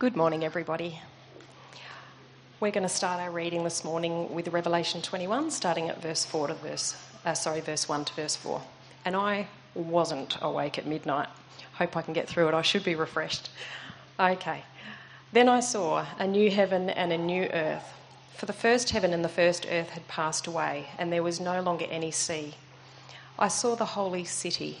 Good 0.00 0.16
morning, 0.16 0.46
everybody. 0.46 0.98
We're 2.58 2.70
going 2.70 2.84
to 2.84 2.88
start 2.88 3.20
our 3.20 3.30
reading 3.30 3.64
this 3.64 3.84
morning 3.84 4.32
with 4.34 4.48
Revelation 4.48 5.02
21, 5.02 5.50
starting 5.50 5.90
at 5.90 6.00
verse 6.00 6.24
4 6.24 6.46
to 6.46 6.54
verse, 6.54 6.96
uh, 7.26 7.34
sorry, 7.34 7.60
verse 7.60 7.86
1 7.86 8.06
to 8.06 8.14
verse 8.14 8.34
4. 8.34 8.62
And 9.04 9.14
I 9.14 9.46
wasn't 9.74 10.38
awake 10.40 10.78
at 10.78 10.86
midnight. 10.86 11.28
Hope 11.74 11.98
I 11.98 12.00
can 12.00 12.14
get 12.14 12.26
through 12.26 12.48
it. 12.48 12.54
I 12.54 12.62
should 12.62 12.82
be 12.82 12.94
refreshed. 12.94 13.50
Okay. 14.18 14.64
Then 15.34 15.50
I 15.50 15.60
saw 15.60 16.06
a 16.18 16.26
new 16.26 16.50
heaven 16.50 16.88
and 16.88 17.12
a 17.12 17.18
new 17.18 17.50
earth. 17.52 17.92
For 18.38 18.46
the 18.46 18.54
first 18.54 18.88
heaven 18.88 19.12
and 19.12 19.22
the 19.22 19.28
first 19.28 19.66
earth 19.70 19.90
had 19.90 20.08
passed 20.08 20.46
away, 20.46 20.86
and 20.98 21.12
there 21.12 21.22
was 21.22 21.40
no 21.40 21.60
longer 21.60 21.84
any 21.90 22.10
sea. 22.10 22.54
I 23.38 23.48
saw 23.48 23.74
the 23.74 23.84
holy 23.84 24.24
city 24.24 24.80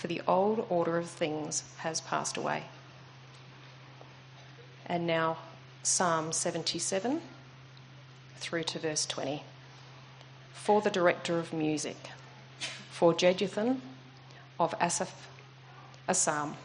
for 0.00 0.06
the 0.06 0.22
old 0.26 0.64
order 0.70 0.96
of 0.96 1.10
things 1.10 1.62
has 1.76 2.00
passed 2.00 2.38
away. 2.38 2.62
And 4.86 5.06
now, 5.06 5.36
Psalm 5.82 6.32
77 6.32 7.20
through 8.38 8.62
to 8.62 8.78
verse 8.78 9.04
20. 9.04 9.42
For 10.54 10.80
the 10.80 10.88
director 10.88 11.38
of 11.38 11.52
music, 11.52 11.98
for 12.90 13.12
Jeduthun 13.12 13.82
of 14.58 14.74
Asaph, 14.80 15.28
a 16.08 16.14
psalm. 16.14 16.56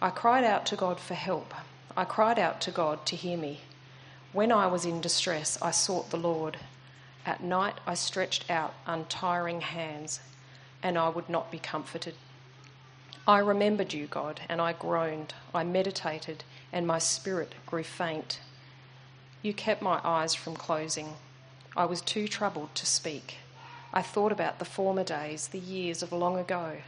I 0.00 0.08
cried 0.08 0.44
out 0.44 0.64
to 0.66 0.76
God 0.76 0.98
for 0.98 1.12
help. 1.12 1.52
I 1.94 2.04
cried 2.04 2.38
out 2.38 2.62
to 2.62 2.70
God 2.70 3.04
to 3.04 3.16
hear 3.16 3.36
me. 3.36 3.60
When 4.32 4.50
I 4.50 4.66
was 4.66 4.86
in 4.86 5.02
distress, 5.02 5.58
I 5.60 5.72
sought 5.72 6.08
the 6.08 6.16
Lord. 6.16 6.56
At 7.26 7.42
night, 7.42 7.74
I 7.86 7.92
stretched 7.92 8.50
out 8.50 8.72
untiring 8.86 9.60
hands 9.60 10.20
and 10.82 10.98
I 10.98 11.08
would 11.08 11.28
not 11.28 11.50
be 11.50 11.58
comforted. 11.58 12.14
I 13.26 13.38
remembered 13.38 13.92
you, 13.92 14.06
God, 14.06 14.40
and 14.48 14.60
I 14.60 14.72
groaned. 14.72 15.34
I 15.54 15.62
meditated, 15.64 16.44
and 16.72 16.86
my 16.86 16.98
spirit 16.98 17.54
grew 17.66 17.82
faint. 17.84 18.40
You 19.42 19.52
kept 19.52 19.82
my 19.82 20.00
eyes 20.02 20.34
from 20.34 20.56
closing. 20.56 21.14
I 21.76 21.84
was 21.84 22.00
too 22.00 22.26
troubled 22.26 22.74
to 22.74 22.86
speak. 22.86 23.36
I 23.92 24.02
thought 24.02 24.32
about 24.32 24.58
the 24.58 24.64
former 24.64 25.04
days, 25.04 25.48
the 25.48 25.58
years 25.58 26.02
of 26.02 26.12
long 26.12 26.38
ago. 26.38 26.78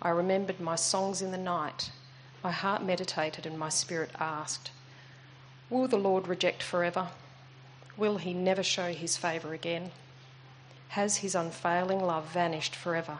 I 0.00 0.10
remembered 0.10 0.60
my 0.60 0.76
songs 0.76 1.22
in 1.22 1.32
the 1.32 1.38
night. 1.38 1.90
My 2.44 2.52
heart 2.52 2.84
meditated, 2.84 3.46
and 3.46 3.58
my 3.58 3.68
spirit 3.68 4.10
asked, 4.20 4.70
Will 5.70 5.88
the 5.88 5.96
Lord 5.96 6.28
reject 6.28 6.62
forever? 6.62 7.08
Will 7.96 8.18
he 8.18 8.32
never 8.32 8.62
show 8.62 8.92
his 8.92 9.16
favour 9.16 9.54
again? 9.54 9.90
Has 10.88 11.18
his 11.18 11.34
unfailing 11.34 12.00
love 12.00 12.26
vanished 12.32 12.74
forever? 12.74 13.18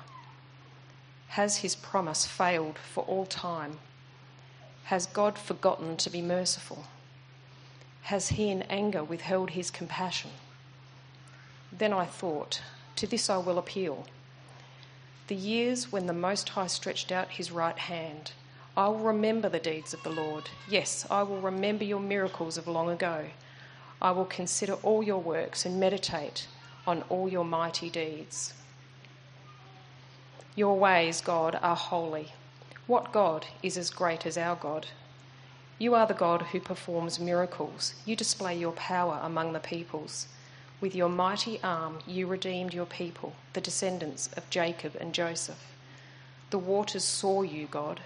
Has 1.29 1.59
his 1.59 1.77
promise 1.77 2.27
failed 2.27 2.79
for 2.79 3.05
all 3.05 3.27
time? 3.27 3.79
Has 4.85 5.05
God 5.05 5.39
forgotten 5.39 5.99
to 5.99 6.09
be 6.09 6.23
merciful? 6.23 6.85
Has 8.03 8.31
he 8.31 8.49
in 8.49 8.63
anger 8.63 9.05
withheld 9.05 9.51
his 9.51 9.71
compassion? 9.71 10.31
Then 11.71 11.93
I 11.93 12.07
thought, 12.07 12.63
To 12.97 13.07
this 13.07 13.29
I 13.29 13.37
will 13.37 13.59
appeal. 13.59 14.07
The 15.27 15.35
years 15.35 15.93
when 15.93 16.07
the 16.07 16.15
Most 16.15 16.49
High 16.49 16.69
stretched 16.69 17.13
out 17.13 17.33
his 17.33 17.53
right 17.53 17.79
hand, 17.79 18.33
I 18.79 18.89
will 18.89 19.01
remember 19.01 19.51
the 19.51 19.59
deeds 19.59 19.93
of 19.93 20.03
the 20.03 20.11
Lord. 20.11 20.49
Yes, 20.71 21.07
I 21.11 21.23
will 21.23 21.43
remember 21.43 21.85
your 21.85 22.01
miracles 22.01 22.57
of 22.57 22.67
long 22.67 22.89
ago. 22.89 23.27
I 24.01 24.13
will 24.13 24.25
consider 24.25 24.75
all 24.83 25.03
your 25.03 25.21
works 25.21 25.67
and 25.67 25.79
meditate 25.79 26.47
on 26.89 27.05
all 27.11 27.29
your 27.29 27.45
mighty 27.45 27.91
deeds. 27.91 28.55
Your 30.57 30.79
ways, 30.79 31.21
God, 31.21 31.59
are 31.61 31.77
holy. 31.77 32.33
What 32.87 33.13
God 33.13 33.45
is 33.63 33.77
as 33.77 33.91
great 33.91 34.25
as 34.25 34.39
our 34.39 34.57
God? 34.57 34.87
You 35.79 35.95
are 35.95 36.07
the 36.07 36.15
God 36.15 36.41
who 36.51 36.61
performs 36.61 37.21
miracles. 37.21 37.95
You 38.07 38.17
display 38.17 38.57
your 38.57 38.73
power 38.73 39.21
among 39.23 39.53
the 39.53 39.61
peoples. 39.61 40.29
With 40.81 40.95
your 40.95 41.11
mighty 41.11 41.61
arm, 41.63 41.99
you 42.07 42.27
redeemed 42.27 42.73
your 42.73 42.87
people, 42.87 43.35
the 43.53 43.61
descendants 43.61 44.31
of 44.35 44.49
Jacob 44.49 44.97
and 44.99 45.13
Joseph. 45.13 45.77
The 46.49 46.59
waters 46.59 47.05
saw 47.05 47.43
you, 47.43 47.67
God. 47.67 48.01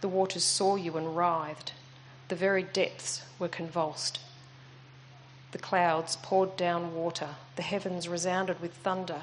The 0.00 0.08
waters 0.08 0.44
saw 0.44 0.76
you 0.76 0.96
and 0.96 1.16
writhed. 1.16 1.72
The 2.28 2.36
very 2.36 2.62
depths 2.62 3.22
were 3.40 3.48
convulsed. 3.48 4.20
The 5.50 5.58
clouds 5.58 6.16
poured 6.16 6.56
down 6.56 6.94
water, 6.94 7.36
the 7.56 7.62
heavens 7.62 8.08
resounded 8.08 8.60
with 8.60 8.74
thunder. 8.74 9.22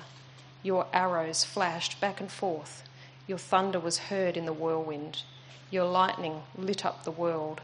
Your 0.63 0.87
arrows 0.91 1.43
flashed 1.43 2.01
back 2.01 2.19
and 2.19 2.31
forth. 2.31 2.83
Your 3.27 3.37
thunder 3.37 3.79
was 3.79 4.09
heard 4.09 4.35
in 4.35 4.45
the 4.45 4.53
whirlwind. 4.53 5.21
Your 5.69 5.85
lightning 5.85 6.43
lit 6.57 6.85
up 6.85 7.03
the 7.03 7.11
world. 7.11 7.61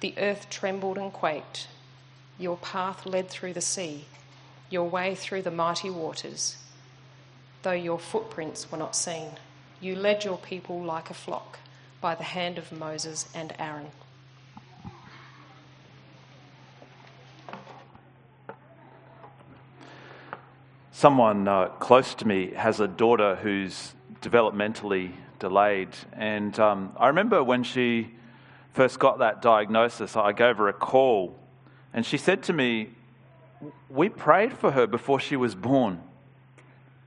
The 0.00 0.14
earth 0.18 0.48
trembled 0.50 0.98
and 0.98 1.12
quaked. 1.12 1.66
Your 2.38 2.56
path 2.56 3.06
led 3.06 3.28
through 3.28 3.54
the 3.54 3.60
sea, 3.60 4.06
your 4.70 4.88
way 4.88 5.14
through 5.14 5.42
the 5.42 5.50
mighty 5.50 5.90
waters. 5.90 6.56
Though 7.62 7.72
your 7.72 7.98
footprints 7.98 8.70
were 8.70 8.78
not 8.78 8.94
seen, 8.94 9.38
you 9.80 9.96
led 9.96 10.24
your 10.24 10.38
people 10.38 10.82
like 10.82 11.10
a 11.10 11.14
flock 11.14 11.58
by 12.00 12.14
the 12.14 12.24
hand 12.24 12.58
of 12.58 12.72
Moses 12.72 13.28
and 13.34 13.54
Aaron. 13.58 13.90
Someone 21.04 21.46
uh, 21.46 21.66
close 21.80 22.14
to 22.14 22.26
me 22.26 22.50
has 22.54 22.80
a 22.80 22.88
daughter 22.88 23.36
who's 23.36 23.94
developmentally 24.22 25.12
delayed. 25.38 25.90
And 26.14 26.58
um, 26.58 26.94
I 26.96 27.08
remember 27.08 27.44
when 27.44 27.62
she 27.62 28.14
first 28.72 28.98
got 28.98 29.18
that 29.18 29.42
diagnosis, 29.42 30.16
I 30.16 30.32
gave 30.32 30.56
her 30.56 30.66
a 30.66 30.72
call. 30.72 31.36
And 31.92 32.06
she 32.06 32.16
said 32.16 32.42
to 32.44 32.54
me, 32.54 32.88
We 33.90 34.08
prayed 34.08 34.54
for 34.54 34.70
her 34.70 34.86
before 34.86 35.20
she 35.20 35.36
was 35.36 35.54
born. 35.54 36.00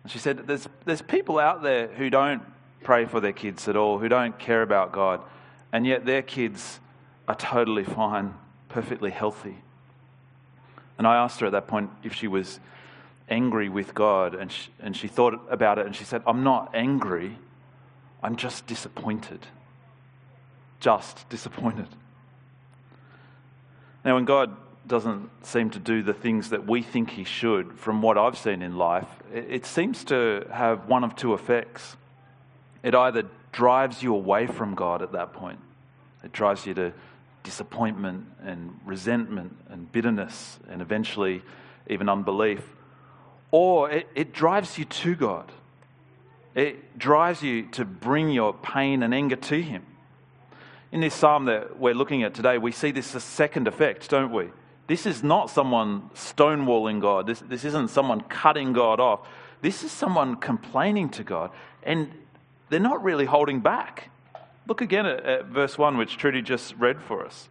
And 0.03 0.11
she 0.11 0.19
said, 0.19 0.45
there's, 0.45 0.69
there's 0.85 1.01
people 1.01 1.39
out 1.39 1.63
there 1.63 1.87
who 1.87 2.11
don't 2.11 2.43
pray 2.83 3.05
for 3.05 3.19
their 3.19 3.33
kids 3.33 3.67
at 3.67 3.75
all, 3.75 3.97
who 3.97 4.09
don't 4.09 4.37
care 4.37 4.61
about 4.61 4.91
God, 4.91 5.23
and 5.73 5.87
yet 5.87 6.05
their 6.05 6.21
kids 6.21 6.79
are 7.27 7.33
totally 7.33 7.83
fine, 7.83 8.35
perfectly 8.69 9.09
healthy. 9.09 9.57
And 10.99 11.07
I 11.07 11.15
asked 11.15 11.39
her 11.39 11.47
at 11.47 11.53
that 11.53 11.65
point 11.67 11.89
if 12.03 12.13
she 12.13 12.27
was 12.27 12.59
angry 13.29 13.69
with 13.69 13.93
God. 13.93 14.35
And 14.35 14.51
she, 14.51 14.69
and 14.79 14.95
she 14.95 15.07
thought 15.07 15.39
about 15.49 15.79
it 15.79 15.85
and 15.85 15.95
she 15.95 16.03
said, 16.03 16.21
I'm 16.25 16.43
not 16.43 16.71
angry, 16.73 17.37
I'm 18.23 18.35
just 18.35 18.67
disappointed. 18.67 19.45
Just 20.79 21.27
disappointed. 21.29 21.87
Now, 24.05 24.15
when 24.15 24.25
God 24.25 24.55
doesn't 24.87 25.29
seem 25.45 25.69
to 25.71 25.79
do 25.79 26.01
the 26.01 26.13
things 26.13 26.51
that 26.51 26.65
we 26.65 26.81
think 26.81 27.09
He 27.11 27.23
should, 27.23 27.77
from 27.77 28.01
what 28.01 28.17
I've 28.17 28.37
seen 28.37 28.61
in 28.61 28.77
life, 28.77 29.07
it, 29.33 29.45
it 29.49 29.65
seems 29.65 30.03
to 30.05 30.47
have 30.51 30.87
one 30.87 31.03
of 31.03 31.15
two 31.15 31.33
effects. 31.33 31.97
It 32.83 32.95
either 32.95 33.23
drives 33.51 34.01
you 34.01 34.13
away 34.13 34.47
from 34.47 34.75
God 34.75 35.01
at 35.01 35.11
that 35.13 35.33
point, 35.33 35.59
it 36.23 36.31
drives 36.31 36.65
you 36.65 36.73
to 36.75 36.93
disappointment 37.43 38.25
and 38.43 38.77
resentment 38.85 39.55
and 39.69 39.89
bitterness 39.91 40.59
and 40.69 40.81
eventually 40.81 41.41
even 41.89 42.09
unbelief 42.09 42.61
or 43.51 43.89
it, 43.89 44.07
it 44.15 44.33
drives 44.33 44.77
you 44.77 44.85
to 44.85 45.15
God. 45.15 45.51
It 46.55 46.97
drives 46.97 47.43
you 47.43 47.67
to 47.73 47.85
bring 47.85 48.29
your 48.29 48.53
pain 48.53 49.03
and 49.03 49.13
anger 49.13 49.35
to 49.35 49.61
Him. 49.61 49.85
In 50.91 51.01
this 51.01 51.13
psalm 51.13 51.45
that 51.45 51.79
we're 51.79 51.93
looking 51.93 52.23
at 52.23 52.33
today, 52.33 52.57
we 52.57 52.71
see 52.71 52.91
this 52.91 53.13
a 53.13 53.19
second 53.19 53.67
effect, 53.67 54.09
don't 54.09 54.31
we? 54.31 54.49
This 54.87 55.05
is 55.05 55.21
not 55.21 55.49
someone 55.49 56.09
stonewalling 56.15 57.01
God. 57.01 57.27
This, 57.27 57.41
this 57.41 57.65
isn't 57.65 57.89
someone 57.89 58.21
cutting 58.21 58.73
God 58.73 58.99
off. 58.99 59.27
This 59.61 59.83
is 59.83 59.91
someone 59.91 60.37
complaining 60.37 61.09
to 61.09 61.23
God, 61.23 61.51
and 61.83 62.09
they're 62.69 62.79
not 62.79 63.03
really 63.03 63.25
holding 63.25 63.59
back. 63.59 64.09
Look 64.67 64.81
again 64.81 65.05
at, 65.05 65.25
at 65.25 65.45
verse 65.45 65.77
1, 65.77 65.97
which 65.97 66.17
Trudy 66.17 66.41
just 66.41 66.75
read 66.77 67.01
for 67.01 67.25
us. 67.25 67.49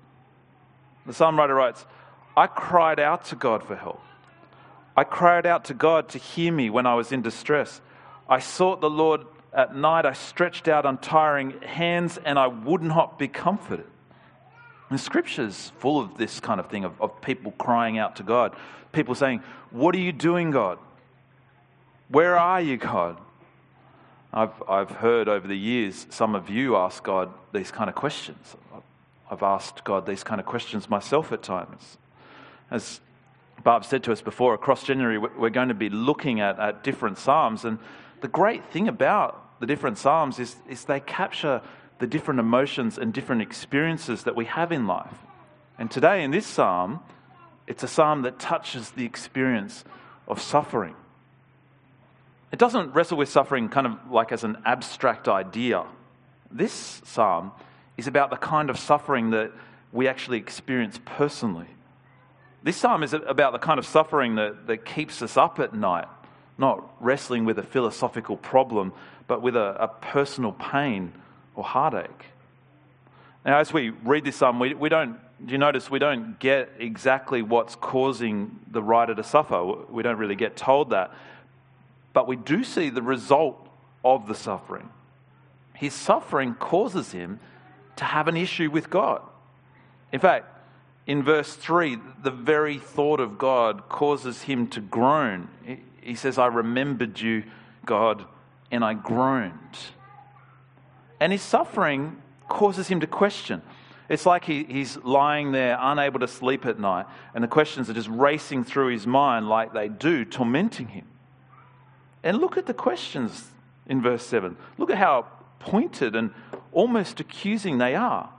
The 1.06 1.12
psalm 1.12 1.38
writer 1.38 1.54
writes, 1.54 1.84
I 2.36 2.46
cried 2.46 3.00
out 3.00 3.24
to 3.26 3.36
God 3.36 3.62
for 3.62 3.76
help. 3.76 4.02
I 4.96 5.04
cried 5.04 5.46
out 5.46 5.66
to 5.66 5.74
God 5.74 6.08
to 6.10 6.18
hear 6.18 6.52
me 6.52 6.70
when 6.70 6.86
I 6.86 6.94
was 6.94 7.12
in 7.12 7.22
distress. 7.22 7.80
I 8.28 8.38
sought 8.38 8.80
the 8.80 8.90
Lord 8.90 9.26
at 9.52 9.76
night. 9.76 10.06
I 10.06 10.14
stretched 10.14 10.68
out 10.68 10.86
untiring 10.86 11.60
hands 11.60 12.18
and 12.24 12.38
I 12.38 12.46
would 12.46 12.82
not 12.82 13.18
be 13.18 13.28
comforted. 13.28 13.86
And 14.88 14.98
Scripture's 15.00 15.72
full 15.78 16.00
of 16.00 16.16
this 16.16 16.40
kind 16.40 16.60
of 16.60 16.68
thing 16.68 16.84
of, 16.84 17.00
of 17.00 17.20
people 17.20 17.52
crying 17.52 17.98
out 17.98 18.16
to 18.16 18.22
God. 18.22 18.54
People 18.92 19.14
saying, 19.14 19.42
What 19.70 19.94
are 19.94 19.98
you 19.98 20.12
doing, 20.12 20.50
God? 20.50 20.78
Where 22.08 22.38
are 22.38 22.60
you, 22.60 22.76
God? 22.76 23.18
I've, 24.32 24.62
I've 24.68 24.90
heard 24.90 25.28
over 25.28 25.48
the 25.48 25.56
years 25.56 26.06
some 26.10 26.34
of 26.34 26.48
you 26.48 26.76
ask 26.76 27.02
God 27.02 27.32
these 27.52 27.70
kind 27.70 27.90
of 27.90 27.96
questions. 27.96 28.54
I've 29.30 29.42
asked 29.42 29.82
God 29.82 30.06
these 30.06 30.22
kind 30.22 30.40
of 30.40 30.46
questions 30.46 30.88
myself 30.88 31.32
at 31.32 31.42
times. 31.42 31.98
As 32.70 33.00
Barb 33.62 33.84
said 33.84 34.04
to 34.04 34.12
us 34.12 34.22
before, 34.22 34.54
across 34.54 34.84
January, 34.84 35.18
we're 35.18 35.50
going 35.50 35.68
to 35.68 35.74
be 35.74 35.88
looking 35.88 36.40
at, 36.40 36.58
at 36.58 36.84
different 36.84 37.18
Psalms. 37.18 37.64
And 37.64 37.78
the 38.20 38.28
great 38.28 38.64
thing 38.70 38.88
about 38.88 39.60
the 39.60 39.66
different 39.66 39.98
Psalms 39.98 40.38
is, 40.38 40.56
is 40.68 40.84
they 40.84 41.00
capture 41.00 41.62
the 41.98 42.06
different 42.06 42.40
emotions 42.40 42.98
and 42.98 43.12
different 43.12 43.42
experiences 43.42 44.24
that 44.24 44.36
we 44.36 44.44
have 44.44 44.70
in 44.72 44.86
life. 44.86 45.14
And 45.78 45.90
today, 45.90 46.22
in 46.22 46.30
this 46.30 46.46
Psalm, 46.46 47.00
it's 47.66 47.82
a 47.82 47.88
Psalm 47.88 48.22
that 48.22 48.38
touches 48.38 48.90
the 48.90 49.04
experience 49.04 49.84
of 50.28 50.40
suffering. 50.40 50.94
It 52.52 52.58
doesn't 52.58 52.94
wrestle 52.94 53.18
with 53.18 53.28
suffering 53.28 53.68
kind 53.68 53.86
of 53.86 54.10
like 54.10 54.32
as 54.32 54.44
an 54.44 54.58
abstract 54.64 55.28
idea. 55.28 55.84
This 56.50 57.02
Psalm 57.04 57.52
is 57.96 58.06
about 58.06 58.30
the 58.30 58.36
kind 58.36 58.70
of 58.70 58.78
suffering 58.78 59.30
that 59.30 59.52
we 59.92 60.06
actually 60.06 60.38
experience 60.38 61.00
personally. 61.04 61.66
This 62.66 62.76
psalm 62.76 63.04
is 63.04 63.12
about 63.12 63.52
the 63.52 63.60
kind 63.60 63.78
of 63.78 63.86
suffering 63.86 64.34
that, 64.34 64.66
that 64.66 64.84
keeps 64.84 65.22
us 65.22 65.36
up 65.36 65.60
at 65.60 65.72
night, 65.72 66.08
not 66.58 66.84
wrestling 66.98 67.44
with 67.44 67.60
a 67.60 67.62
philosophical 67.62 68.36
problem, 68.36 68.92
but 69.28 69.40
with 69.40 69.54
a, 69.54 69.84
a 69.84 69.86
personal 69.86 70.50
pain 70.50 71.12
or 71.54 71.62
heartache. 71.62 72.24
Now, 73.44 73.60
as 73.60 73.72
we 73.72 73.90
read 73.90 74.24
this 74.24 74.34
psalm, 74.34 74.58
we, 74.58 74.74
we 74.74 74.88
don't, 74.88 75.16
do 75.46 75.52
you 75.52 75.58
notice 75.58 75.88
we 75.88 76.00
don't 76.00 76.40
get 76.40 76.72
exactly 76.80 77.40
what's 77.40 77.76
causing 77.76 78.58
the 78.68 78.82
writer 78.82 79.14
to 79.14 79.22
suffer? 79.22 79.62
We 79.88 80.02
don't 80.02 80.18
really 80.18 80.34
get 80.34 80.56
told 80.56 80.90
that. 80.90 81.14
But 82.14 82.26
we 82.26 82.34
do 82.34 82.64
see 82.64 82.90
the 82.90 83.00
result 83.00 83.64
of 84.04 84.26
the 84.26 84.34
suffering. 84.34 84.88
His 85.72 85.94
suffering 85.94 86.54
causes 86.54 87.12
him 87.12 87.38
to 87.94 88.04
have 88.04 88.26
an 88.26 88.36
issue 88.36 88.72
with 88.72 88.90
God. 88.90 89.22
In 90.10 90.18
fact, 90.18 90.55
in 91.06 91.22
verse 91.22 91.54
3, 91.54 91.98
the 92.22 92.30
very 92.30 92.78
thought 92.78 93.20
of 93.20 93.38
God 93.38 93.88
causes 93.88 94.42
him 94.42 94.66
to 94.68 94.80
groan. 94.80 95.48
He 96.00 96.16
says, 96.16 96.36
I 96.36 96.46
remembered 96.46 97.20
you, 97.20 97.44
God, 97.84 98.24
and 98.72 98.84
I 98.84 98.94
groaned. 98.94 99.78
And 101.20 101.32
his 101.32 101.42
suffering 101.42 102.20
causes 102.48 102.88
him 102.88 103.00
to 103.00 103.06
question. 103.06 103.62
It's 104.08 104.26
like 104.26 104.44
he, 104.44 104.64
he's 104.64 104.96
lying 104.98 105.52
there, 105.52 105.78
unable 105.80 106.20
to 106.20 106.28
sleep 106.28 106.66
at 106.66 106.78
night, 106.78 107.06
and 107.34 107.42
the 107.42 107.48
questions 107.48 107.88
are 107.88 107.94
just 107.94 108.08
racing 108.08 108.64
through 108.64 108.88
his 108.88 109.06
mind 109.06 109.48
like 109.48 109.72
they 109.72 109.88
do, 109.88 110.24
tormenting 110.24 110.88
him. 110.88 111.06
And 112.22 112.38
look 112.38 112.56
at 112.56 112.66
the 112.66 112.74
questions 112.74 113.50
in 113.86 114.02
verse 114.02 114.24
7. 114.24 114.56
Look 114.78 114.90
at 114.90 114.98
how 114.98 115.26
pointed 115.60 116.16
and 116.16 116.32
almost 116.72 117.20
accusing 117.20 117.78
they 117.78 117.94
are. 117.94 118.30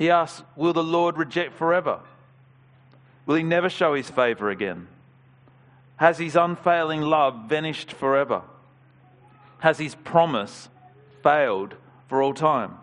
He 0.00 0.08
asks, 0.08 0.42
Will 0.56 0.72
the 0.72 0.82
Lord 0.82 1.18
reject 1.18 1.52
forever? 1.52 2.00
Will 3.26 3.34
he 3.34 3.42
never 3.42 3.68
show 3.68 3.92
his 3.92 4.08
favor 4.08 4.48
again? 4.48 4.88
Has 5.96 6.16
his 6.16 6.36
unfailing 6.36 7.02
love 7.02 7.50
vanished 7.50 7.92
forever? 7.92 8.40
Has 9.58 9.76
his 9.76 9.94
promise 9.94 10.70
failed 11.22 11.74
for 12.08 12.22
all 12.22 12.32
time? 12.32 12.78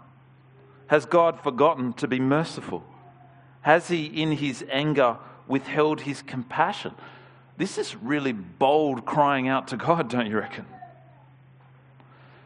Has 0.86 1.08
God 1.08 1.42
forgotten 1.42 1.94
to 1.94 2.08
be 2.08 2.20
merciful? 2.20 2.84
Has 3.62 3.88
he, 3.88 4.06
in 4.06 4.34
his 4.34 4.64
anger, 4.70 5.18
withheld 5.48 6.02
his 6.02 6.22
compassion? 6.22 6.94
This 7.58 7.80
is 7.80 7.96
really 7.96 8.32
bold 8.32 9.08
crying 9.08 9.48
out 9.48 9.70
to 9.70 9.76
God, 9.78 10.08
don't 10.08 10.28
you 10.28 10.38
reckon? 10.38 10.68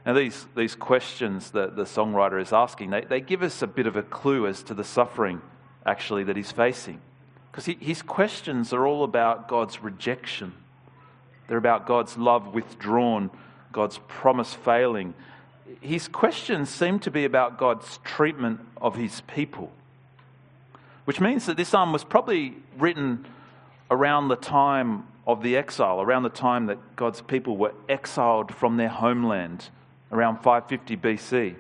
Now, 0.06 0.14
these, 0.14 0.48
these 0.56 0.74
questions 0.74 1.52
that 1.52 1.76
the 1.76 1.84
songwriter 1.84 2.42
is 2.42 2.52
asking, 2.52 2.90
they, 2.90 3.02
they 3.02 3.22
give 3.22 3.44
us 3.44 3.62
a 3.62 3.68
bit 3.68 3.86
of 3.86 3.96
a 3.96 4.02
clue 4.02 4.48
as 4.48 4.64
to 4.64 4.74
the 4.74 4.84
suffering 4.84 5.42
actually 5.86 6.24
that 6.24 6.36
he's 6.36 6.52
facing. 6.52 7.00
Because 7.52 7.66
his 7.66 8.02
questions 8.02 8.74
are 8.74 8.88
all 8.88 9.04
about 9.04 9.48
God's 9.48 9.84
rejection, 9.84 10.54
they're 11.48 11.58
about 11.58 11.86
God's 11.86 12.18
love 12.18 12.54
withdrawn, 12.54 13.30
God's 13.72 14.00
promise 14.08 14.54
failing. 14.54 15.14
His 15.82 16.08
questions 16.08 16.70
seem 16.70 17.00
to 17.00 17.12
be 17.12 17.26
about 17.26 17.58
God's 17.58 18.00
treatment 18.04 18.62
of 18.78 18.96
his 18.96 19.22
people, 19.22 19.72
which 21.06 21.20
means 21.20 21.46
that 21.46 21.58
this 21.58 21.70
psalm 21.70 21.92
was 21.92 22.04
probably 22.04 22.56
written 22.78 23.28
around 23.90 24.30
the 24.30 24.36
time 24.36 25.06
of 25.28 25.44
the 25.44 25.58
exile, 25.58 26.02
around 26.02 26.24
the 26.24 26.30
time 26.30 26.68
that 26.68 26.96
God's 26.96 27.22
people 27.22 27.58
were 27.58 27.74
exiled 27.90 28.56
from 28.56 28.78
their 28.78 28.90
homeland 28.90 29.70
around 30.12 30.38
550 30.38 30.98
BC. 30.98 31.56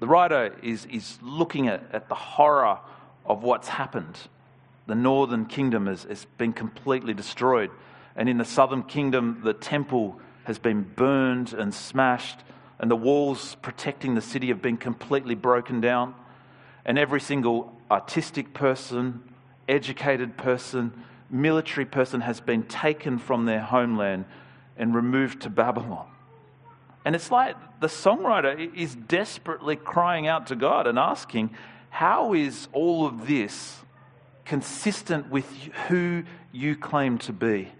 The 0.00 0.06
writer 0.06 0.54
is, 0.62 0.86
is 0.86 1.18
looking 1.22 1.68
at, 1.68 1.82
at 1.92 2.08
the 2.08 2.14
horror 2.14 2.78
of 3.24 3.42
what's 3.42 3.68
happened. 3.68 4.18
The 4.86 4.94
northern 4.94 5.46
kingdom 5.46 5.86
has, 5.86 6.04
has 6.04 6.26
been 6.36 6.52
completely 6.52 7.14
destroyed. 7.14 7.70
And 8.16 8.28
in 8.28 8.38
the 8.38 8.44
southern 8.44 8.82
kingdom, 8.82 9.40
the 9.42 9.54
temple 9.54 10.20
has 10.44 10.58
been 10.58 10.82
burned 10.82 11.52
and 11.52 11.72
smashed, 11.72 12.38
and 12.78 12.90
the 12.90 12.96
walls 12.96 13.56
protecting 13.62 14.14
the 14.14 14.20
city 14.20 14.48
have 14.48 14.60
been 14.60 14.76
completely 14.76 15.34
broken 15.34 15.80
down. 15.80 16.14
And 16.84 16.98
every 16.98 17.20
single 17.20 17.74
artistic 17.90 18.52
person, 18.52 19.22
educated 19.68 20.36
person, 20.36 20.92
military 21.30 21.86
person 21.86 22.20
has 22.20 22.40
been 22.40 22.64
taken 22.64 23.18
from 23.18 23.46
their 23.46 23.60
homeland 23.60 24.26
and 24.76 24.94
removed 24.94 25.42
to 25.42 25.50
Babylon. 25.50 26.06
And 27.04 27.14
it's 27.14 27.30
like 27.30 27.56
the 27.80 27.86
songwriter 27.86 28.74
is 28.74 28.94
desperately 28.94 29.76
crying 29.76 30.26
out 30.26 30.46
to 30.46 30.56
God 30.56 30.86
and 30.86 30.98
asking, 30.98 31.50
How 31.90 32.32
is 32.32 32.68
all 32.72 33.06
of 33.06 33.26
this 33.26 33.80
consistent 34.44 35.30
with 35.30 35.50
who 35.88 36.24
you 36.52 36.76
claim 36.76 37.18
to 37.18 37.32
be? 37.32 37.70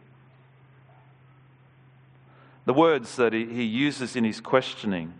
The 2.66 2.74
words 2.74 3.16
that 3.16 3.32
he 3.32 3.64
uses 3.64 4.16
in 4.16 4.24
his 4.24 4.40
questioning, 4.40 5.14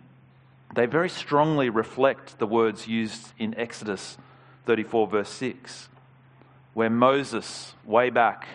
they 0.73 0.87
very 0.87 1.09
strongly 1.09 1.69
reflect 1.69 2.39
the 2.39 2.47
words 2.47 2.87
used 2.87 3.33
in 3.37 3.55
Exodus 3.55 4.17
34, 4.65 5.07
verse 5.07 5.29
6, 5.29 5.89
where 6.73 6.89
Moses, 6.89 7.75
way 7.85 8.09
back, 8.09 8.47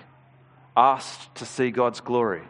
asked 0.76 1.34
to 1.36 1.46
see 1.46 1.70
God's 1.70 2.00
glory. 2.00 2.42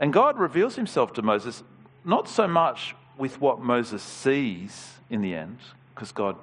And 0.00 0.12
God 0.12 0.38
reveals 0.38 0.76
himself 0.76 1.12
to 1.14 1.22
Moses 1.22 1.62
not 2.04 2.28
so 2.28 2.46
much 2.46 2.94
with 3.16 3.40
what 3.40 3.60
Moses 3.60 4.02
sees 4.02 4.94
in 5.10 5.20
the 5.20 5.34
end, 5.34 5.58
because 5.94 6.12
God 6.12 6.36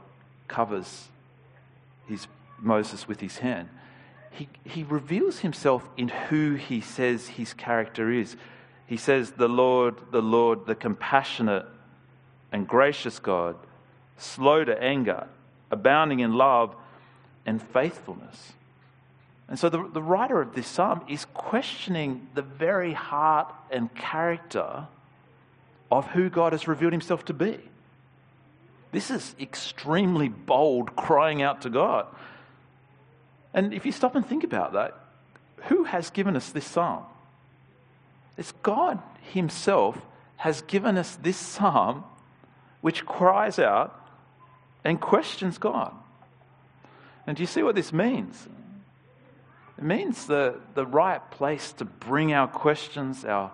covers 0.48 1.08
his, 2.08 2.28
Moses 2.60 3.08
with 3.08 3.22
his 3.22 3.38
hand. 3.38 3.70
He, 4.32 4.50
he 4.66 4.84
reveals 4.84 5.40
himself 5.40 5.88
in 5.96 6.10
who 6.10 6.56
he 6.56 6.82
says 6.82 7.28
his 7.28 7.54
character 7.54 8.12
is. 8.12 8.36
He 8.86 8.98
says, 8.98 9.32
The 9.32 9.48
Lord, 9.48 9.96
the 10.12 10.22
Lord, 10.22 10.66
the 10.66 10.76
compassionate 10.76 11.66
and 12.52 12.68
gracious 12.68 13.20
God, 13.20 13.56
slow 14.18 14.66
to 14.66 14.82
anger, 14.82 15.28
abounding 15.72 16.20
in 16.20 16.34
love 16.34 16.76
and 17.46 17.62
faithfulness. 17.62 18.54
And 19.48 19.60
so 19.60 19.70
the, 19.70 19.88
the 19.88 20.02
writer 20.02 20.42
of 20.42 20.56
this 20.56 20.68
psalm 20.68 21.02
is 21.08 21.26
questioning 21.34 22.28
the 22.34 22.42
very 22.42 22.94
heart 22.94 23.54
and 23.70 23.94
character 23.94 24.88
of 25.92 26.08
who 26.08 26.30
God 26.30 26.52
has 26.54 26.68
revealed 26.68 26.94
himself 26.94 27.26
to 27.26 27.34
be. 27.34 27.60
This 28.92 29.12
is 29.12 29.36
extremely 29.40 30.30
bold 30.30 30.96
crying 30.96 31.42
out 31.42 31.62
to 31.62 31.70
God. 31.70 32.08
And 33.54 33.74
if 33.74 33.86
you 33.86 33.92
stop 33.92 34.16
and 34.16 34.26
think 34.26 34.44
about 34.44 34.74
that, 34.74 34.98
who 35.66 35.84
has 35.84 36.10
given 36.10 36.36
us 36.36 36.50
this 36.50 36.66
psalm? 36.66 37.04
It's 38.38 38.52
God 38.64 39.00
Himself 39.34 39.98
has 40.38 40.62
given 40.64 40.98
us 40.98 41.16
this 41.16 41.38
psalm 41.38 42.04
which 42.82 43.06
cries 43.06 43.58
out 43.58 44.00
and 44.84 45.00
questions 45.00 45.58
God. 45.58 45.94
And 47.26 47.36
do 47.36 47.44
you 47.44 47.48
see 47.48 47.64
what 47.64 47.76
this 47.76 47.92
means? 47.92 48.48
It 49.78 49.84
means 49.84 50.26
the, 50.26 50.56
the 50.74 50.86
right 50.86 51.20
place 51.32 51.74
to 51.74 51.86
bring 51.86 52.34
our 52.34 52.48
questions, 52.48 53.26
our 53.26 53.52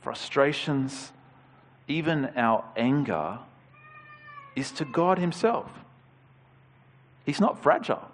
frustrations, 0.00 1.12
even 1.86 2.26
our 2.36 2.64
anger, 2.76 3.38
is 4.56 4.72
to 4.72 4.84
God 4.84 5.18
Himself. 5.18 5.70
He's 7.24 7.40
not 7.40 7.62
fragile. 7.62 8.10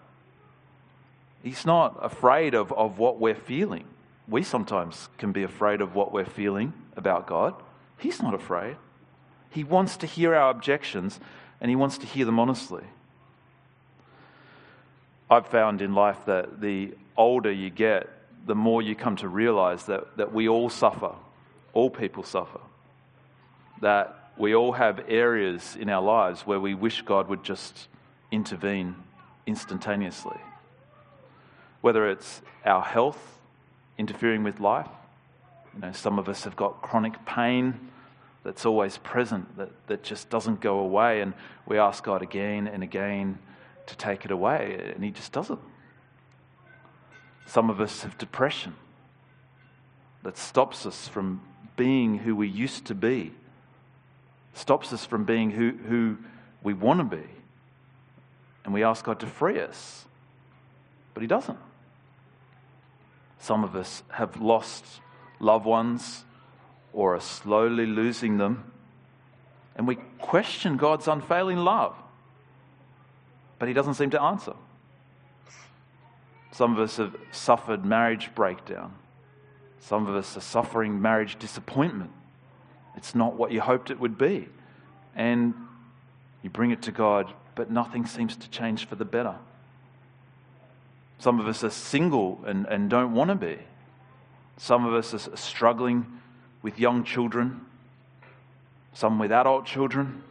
He's 1.43 1.65
not 1.65 1.97
afraid 2.03 2.55
of, 2.55 2.73
of 2.73 2.99
what 2.99 3.19
we're 3.19 3.35
feeling. 3.35 3.85
We 4.29 4.43
sometimes 4.43 5.09
can 5.17 5.33
be 5.33 5.43
afraid 5.43 5.81
of 5.81 5.95
what 5.95 6.13
we're 6.13 6.25
feeling 6.25 6.73
about 6.97 7.27
God. 7.27 7.55
He's 7.99 8.21
not 8.21 8.35
afraid. 8.35 8.77
He 9.51 9.65
wants 9.65 9.97
to 9.99 10.07
hear 10.07 10.35
our 10.35 10.51
objections 10.51 11.21
and 11.61 11.71
He 11.71 11.77
wants 11.77 11.99
to 11.99 12.07
hear 12.07 12.27
them 12.27 12.39
honestly. 12.39 12.85
I've 15.31 15.47
found 15.47 15.81
in 15.81 15.95
life 15.95 16.19
that 16.27 16.61
the 16.61 16.95
older 17.17 17.53
you 17.53 17.71
get, 17.71 18.09
the 18.47 18.55
more 18.55 18.81
you 18.81 18.95
come 18.95 19.17
to 19.17 19.29
realize 19.29 19.85
that, 19.87 20.17
that 20.17 20.33
we 20.33 20.49
all 20.49 20.71
suffer, 20.71 21.13
all 21.73 21.91
people 21.91 22.23
suffer, 22.23 22.61
that 23.81 24.31
we 24.37 24.55
all 24.55 24.73
have 24.73 25.05
areas 25.09 25.77
in 25.77 25.89
our 25.89 26.03
lives 26.03 26.43
where 26.43 26.61
we 26.61 26.75
wish 26.75 27.03
God 27.03 27.29
would 27.29 27.43
just 27.43 27.89
intervene 28.31 28.95
instantaneously. 29.47 30.39
Whether 31.81 32.09
it's 32.09 32.43
our 32.65 32.83
health 32.83 33.19
interfering 33.99 34.43
with 34.43 34.61
life, 34.61 34.89
you 35.75 35.81
know, 35.81 35.93
some 35.93 36.19
of 36.19 36.29
us 36.29 36.45
have 36.45 36.57
got 36.57 36.83
chronic 36.83 37.25
pain 37.25 37.91
that's 38.45 38.65
always 38.65 38.99
present, 38.99 39.57
that, 39.57 39.71
that 39.89 40.03
just 40.05 40.31
doesn't 40.31 40.61
go 40.61 40.79
away, 40.79 41.21
and 41.21 41.35
we 41.67 41.79
ask 41.79 42.05
God 42.05 42.23
again 42.23 42.69
and 42.69 42.83
again 42.83 43.39
to 43.87 43.97
take 43.97 44.25
it 44.25 44.31
away, 44.31 44.93
and 44.95 45.03
He 45.03 45.11
just 45.11 45.33
doesn't. 45.33 45.61
Some 47.47 47.71
of 47.71 47.81
us 47.81 48.03
have 48.03 48.19
depression 48.19 48.75
that 50.23 50.37
stops 50.37 50.85
us 50.85 51.07
from 51.09 51.41
being 51.77 52.19
who 52.19 52.35
we 52.35 52.49
used 52.49 52.87
to 52.87 52.95
be, 52.95 53.33
stops 54.55 54.93
us 54.93 55.07
from 55.07 55.25
being 55.25 55.51
who, 55.53 55.71
who 55.71 56.19
we 56.63 56.75
want 56.75 56.99
to 56.99 57.17
be. 57.17 57.23
And 58.65 58.75
we 58.75 58.83
ask 58.83 59.05
God 59.05 59.21
to 59.21 59.27
free 59.27 59.61
us, 59.61 60.05
but 61.15 61.23
He 61.23 61.29
doesn't. 61.29 61.59
Some 63.39 63.63
of 63.63 63.77
us 63.77 64.03
have 64.11 64.41
lost 64.41 64.85
loved 65.39 65.67
ones 65.67 66.25
or 66.93 67.15
are 67.15 67.21
slowly 67.21 67.87
losing 67.87 68.39
them, 68.39 68.73
and 69.77 69.87
we 69.87 69.97
question 70.19 70.77
God's 70.77 71.07
unfailing 71.07 71.59
love, 71.59 71.95
but 73.61 73.69
He 73.69 73.75
doesn't 73.75 73.95
seem 73.95 74.11
to 74.11 74.21
answer. 74.21 74.55
Some 76.57 76.73
of 76.73 76.79
us 76.79 76.97
have 76.97 77.15
suffered 77.33 77.85
marriage 77.85 78.31
breakdown. 78.35 78.95
Some 79.79 80.07
of 80.07 80.17
us 80.17 80.39
are 80.39 80.41
suffering 80.41 81.03
marriage 81.03 81.39
disappointment. 81.39 82.11
It's 82.97 83.15
not 83.15 83.35
what 83.35 83.53
you 83.53 83.61
hoped 83.61 83.91
it 83.91 84.01
would 84.01 84.17
be. 84.17 84.49
And 85.15 85.53
you 86.43 86.49
bring 86.49 86.71
it 86.71 86.81
to 86.83 86.93
God, 86.93 87.31
but 87.57 87.71
nothing 87.71 88.07
seems 88.07 88.37
to 88.37 88.49
change 88.49 88.89
for 88.89 88.95
the 88.95 89.05
better. 89.05 89.35
Some 91.19 91.41
of 91.41 91.47
us 91.47 91.63
are 91.63 91.69
single 91.69 92.41
and, 92.47 92.65
and 92.69 92.89
don't 92.89 93.13
want 93.13 93.29
to 93.29 93.35
be. 93.35 93.59
Some 94.57 94.87
of 94.87 94.95
us 94.95 95.13
are 95.13 95.37
struggling 95.37 96.07
with 96.63 96.79
young 96.79 97.05
children, 97.05 97.67
some 98.95 99.19
with 99.19 99.31
adult 99.31 99.67
children. 99.67 100.23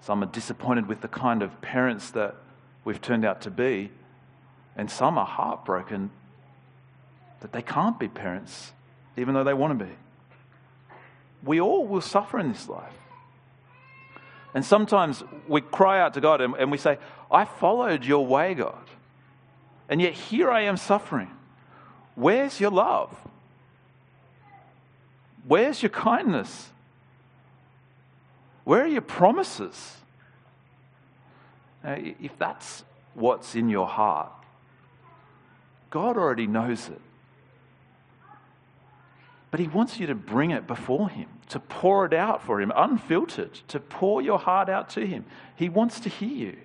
Some 0.00 0.22
are 0.22 0.26
disappointed 0.26 0.86
with 0.86 1.00
the 1.00 1.08
kind 1.08 1.42
of 1.42 1.60
parents 1.60 2.12
that 2.12 2.36
we've 2.84 3.00
turned 3.00 3.24
out 3.24 3.40
to 3.40 3.50
be. 3.50 3.90
And 4.76 4.90
some 4.90 5.18
are 5.18 5.26
heartbroken 5.26 6.10
that 7.40 7.52
they 7.52 7.62
can't 7.62 7.98
be 7.98 8.08
parents, 8.08 8.72
even 9.16 9.34
though 9.34 9.44
they 9.44 9.54
want 9.54 9.78
to 9.78 9.84
be. 9.84 9.90
We 11.44 11.60
all 11.60 11.86
will 11.86 12.00
suffer 12.00 12.38
in 12.38 12.52
this 12.52 12.68
life. 12.68 12.94
And 14.54 14.64
sometimes 14.64 15.24
we 15.48 15.60
cry 15.60 16.00
out 16.00 16.14
to 16.14 16.20
God 16.20 16.40
and, 16.40 16.54
and 16.54 16.70
we 16.70 16.78
say, 16.78 16.98
I 17.30 17.44
followed 17.44 18.04
your 18.04 18.26
way, 18.26 18.54
God. 18.54 18.84
And 19.88 20.00
yet 20.00 20.12
here 20.12 20.50
I 20.50 20.62
am 20.62 20.76
suffering. 20.76 21.30
Where's 22.14 22.60
your 22.60 22.70
love? 22.70 23.14
Where's 25.46 25.82
your 25.82 25.90
kindness? 25.90 26.68
Where 28.64 28.82
are 28.82 28.88
your 28.88 29.02
promises? 29.02 29.96
Now, 31.82 31.96
if 31.98 32.38
that's 32.38 32.84
what's 33.14 33.54
in 33.54 33.68
your 33.68 33.88
heart, 33.88 34.30
God 35.92 36.16
already 36.16 36.46
knows 36.46 36.88
it. 36.88 37.00
But 39.50 39.60
He 39.60 39.68
wants 39.68 40.00
you 40.00 40.06
to 40.06 40.14
bring 40.14 40.50
it 40.50 40.66
before 40.66 41.10
Him, 41.10 41.28
to 41.50 41.60
pour 41.60 42.06
it 42.06 42.14
out 42.14 42.42
for 42.42 42.60
Him, 42.60 42.72
unfiltered, 42.74 43.52
to 43.68 43.78
pour 43.78 44.22
your 44.22 44.38
heart 44.38 44.70
out 44.70 44.88
to 44.90 45.06
Him. 45.06 45.26
He 45.54 45.68
wants 45.68 46.00
to 46.00 46.08
hear 46.08 46.30
you. 46.30 46.56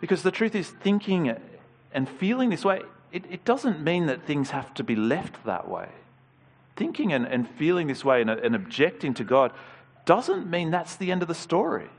Because 0.00 0.22
the 0.22 0.30
truth 0.30 0.54
is, 0.54 0.70
thinking 0.70 1.36
and 1.92 2.08
feeling 2.08 2.48
this 2.48 2.64
way, 2.64 2.80
it, 3.12 3.26
it 3.30 3.44
doesn't 3.44 3.84
mean 3.84 4.06
that 4.06 4.24
things 4.24 4.50
have 4.50 4.72
to 4.74 4.82
be 4.82 4.96
left 4.96 5.44
that 5.44 5.68
way. 5.68 5.88
Thinking 6.74 7.12
and, 7.12 7.26
and 7.26 7.46
feeling 7.46 7.88
this 7.88 8.02
way 8.02 8.22
and, 8.22 8.30
and 8.30 8.54
objecting 8.54 9.12
to 9.14 9.24
God 9.24 9.52
doesn't 10.06 10.48
mean 10.48 10.70
that's 10.70 10.96
the 10.96 11.12
end 11.12 11.20
of 11.20 11.28
the 11.28 11.34
story. 11.34 11.90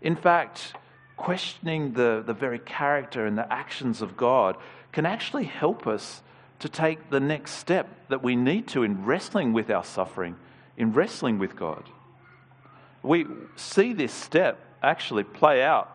In 0.00 0.16
fact, 0.16 0.72
questioning 1.16 1.94
the, 1.94 2.22
the 2.24 2.34
very 2.34 2.58
character 2.58 3.26
and 3.26 3.36
the 3.36 3.52
actions 3.52 4.02
of 4.02 4.16
God 4.16 4.56
can 4.92 5.06
actually 5.06 5.44
help 5.44 5.86
us 5.86 6.22
to 6.58 6.68
take 6.68 7.10
the 7.10 7.20
next 7.20 7.52
step 7.52 7.88
that 8.08 8.22
we 8.22 8.36
need 8.36 8.66
to 8.68 8.82
in 8.82 9.04
wrestling 9.04 9.52
with 9.52 9.70
our 9.70 9.84
suffering, 9.84 10.36
in 10.76 10.92
wrestling 10.92 11.38
with 11.38 11.56
God. 11.56 11.84
We 13.02 13.26
see 13.56 13.92
this 13.92 14.12
step 14.12 14.58
actually 14.82 15.24
play 15.24 15.62
out 15.62 15.92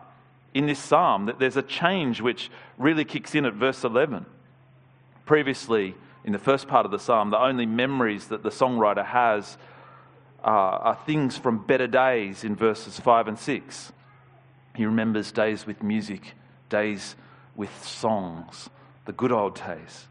in 0.54 0.66
this 0.66 0.78
psalm, 0.78 1.26
that 1.26 1.38
there's 1.38 1.56
a 1.56 1.62
change 1.62 2.20
which 2.20 2.50
really 2.76 3.04
kicks 3.04 3.34
in 3.34 3.44
at 3.44 3.54
verse 3.54 3.84
11. 3.84 4.26
Previously, 5.24 5.94
in 6.24 6.32
the 6.32 6.38
first 6.38 6.68
part 6.68 6.84
of 6.84 6.92
the 6.92 6.98
psalm, 6.98 7.30
the 7.30 7.40
only 7.40 7.66
memories 7.66 8.28
that 8.28 8.42
the 8.42 8.50
songwriter 8.50 9.04
has 9.04 9.56
uh, 10.44 10.48
are 10.48 10.98
things 11.06 11.38
from 11.38 11.64
better 11.64 11.86
days 11.86 12.44
in 12.44 12.54
verses 12.54 12.98
5 13.00 13.28
and 13.28 13.38
6. 13.38 13.92
He 14.74 14.86
remembers 14.86 15.32
days 15.32 15.66
with 15.66 15.82
music, 15.82 16.34
days 16.68 17.16
with 17.54 17.70
songs, 17.84 18.70
the 19.04 19.12
good 19.12 19.32
old 19.32 19.54
days. 19.54 20.06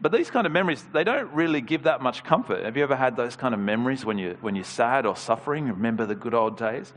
But 0.00 0.12
these 0.12 0.30
kind 0.30 0.46
of 0.46 0.52
memories, 0.52 0.84
they 0.92 1.04
don't 1.04 1.32
really 1.32 1.60
give 1.60 1.84
that 1.84 2.00
much 2.00 2.22
comfort. 2.24 2.64
Have 2.64 2.76
you 2.76 2.82
ever 2.82 2.96
had 2.96 3.16
those 3.16 3.36
kind 3.36 3.52
of 3.52 3.60
memories 3.60 4.04
when, 4.04 4.18
you, 4.18 4.36
when 4.40 4.54
you're 4.54 4.64
sad 4.64 5.06
or 5.06 5.16
suffering? 5.16 5.68
Remember 5.68 6.06
the 6.06 6.14
good 6.14 6.34
old 6.34 6.56
days? 6.56 6.92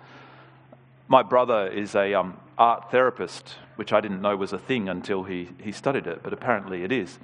My 1.07 1.23
brother 1.23 1.67
is 1.67 1.95
a 1.95 2.13
um, 2.13 2.37
art 2.57 2.91
therapist, 2.91 3.55
which 3.75 3.91
I 3.91 4.01
didn't 4.01 4.21
know 4.21 4.35
was 4.37 4.53
a 4.53 4.59
thing 4.59 4.87
until 4.87 5.23
he, 5.23 5.49
he 5.61 5.71
studied 5.71 6.05
it, 6.07 6.21
but 6.23 6.31
apparently 6.31 6.83
it 6.83 6.91
is. 6.91 7.17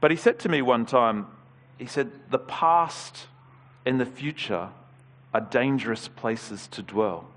But 0.00 0.10
he 0.10 0.16
said 0.16 0.38
to 0.40 0.48
me 0.48 0.60
one 0.62 0.84
time, 0.84 1.26
he 1.78 1.86
said, 1.86 2.10
the 2.30 2.38
past 2.38 3.26
and 3.86 4.00
the 4.00 4.06
future 4.06 4.68
are 5.32 5.40
dangerous 5.40 6.06
places 6.08 6.66
to 6.68 6.82
dwell 6.82 7.31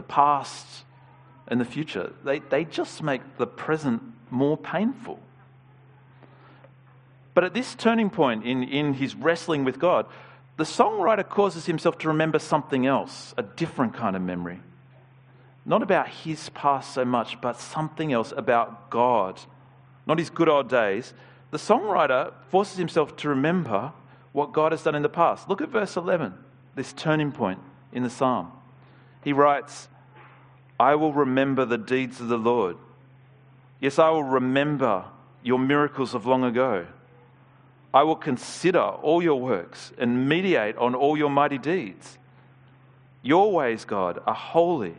the 0.00 0.06
past 0.06 0.66
and 1.46 1.60
the 1.60 1.64
future, 1.66 2.14
they, 2.24 2.38
they 2.38 2.64
just 2.64 3.02
make 3.02 3.20
the 3.36 3.46
present 3.46 4.00
more 4.30 4.56
painful. 4.56 5.18
But 7.34 7.44
at 7.44 7.52
this 7.52 7.74
turning 7.74 8.08
point 8.08 8.46
in, 8.46 8.62
in 8.62 8.94
his 8.94 9.14
wrestling 9.14 9.64
with 9.64 9.78
God, 9.78 10.06
the 10.56 10.64
songwriter 10.64 11.28
causes 11.28 11.66
himself 11.66 11.98
to 11.98 12.08
remember 12.08 12.38
something 12.38 12.86
else, 12.86 13.34
a 13.36 13.42
different 13.42 13.92
kind 13.92 14.16
of 14.16 14.22
memory. 14.22 14.60
Not 15.66 15.82
about 15.82 16.08
his 16.08 16.48
past 16.50 16.94
so 16.94 17.04
much, 17.04 17.38
but 17.42 17.60
something 17.60 18.10
else 18.10 18.32
about 18.34 18.88
God. 18.88 19.38
Not 20.06 20.18
his 20.18 20.30
good 20.30 20.48
old 20.48 20.70
days. 20.70 21.12
The 21.50 21.58
songwriter 21.58 22.32
forces 22.48 22.78
himself 22.78 23.16
to 23.18 23.28
remember 23.28 23.92
what 24.32 24.52
God 24.52 24.72
has 24.72 24.82
done 24.82 24.94
in 24.94 25.02
the 25.02 25.10
past. 25.10 25.46
Look 25.48 25.60
at 25.60 25.68
verse 25.68 25.96
11, 25.96 26.32
this 26.74 26.94
turning 26.94 27.32
point 27.32 27.60
in 27.92 28.02
the 28.02 28.10
psalm. 28.10 28.52
He 29.22 29.32
writes, 29.32 29.88
I 30.78 30.94
will 30.94 31.12
remember 31.12 31.64
the 31.64 31.78
deeds 31.78 32.20
of 32.20 32.28
the 32.28 32.38
Lord. 32.38 32.76
Yes, 33.80 33.98
I 33.98 34.10
will 34.10 34.24
remember 34.24 35.04
your 35.42 35.58
miracles 35.58 36.14
of 36.14 36.26
long 36.26 36.44
ago. 36.44 36.86
I 37.92 38.02
will 38.02 38.16
consider 38.16 38.80
all 38.80 39.22
your 39.22 39.40
works 39.40 39.92
and 39.98 40.28
meditate 40.28 40.76
on 40.76 40.94
all 40.94 41.16
your 41.16 41.30
mighty 41.30 41.58
deeds. 41.58 42.18
Your 43.22 43.52
ways, 43.52 43.84
God, 43.84 44.20
are 44.26 44.34
holy. 44.34 44.94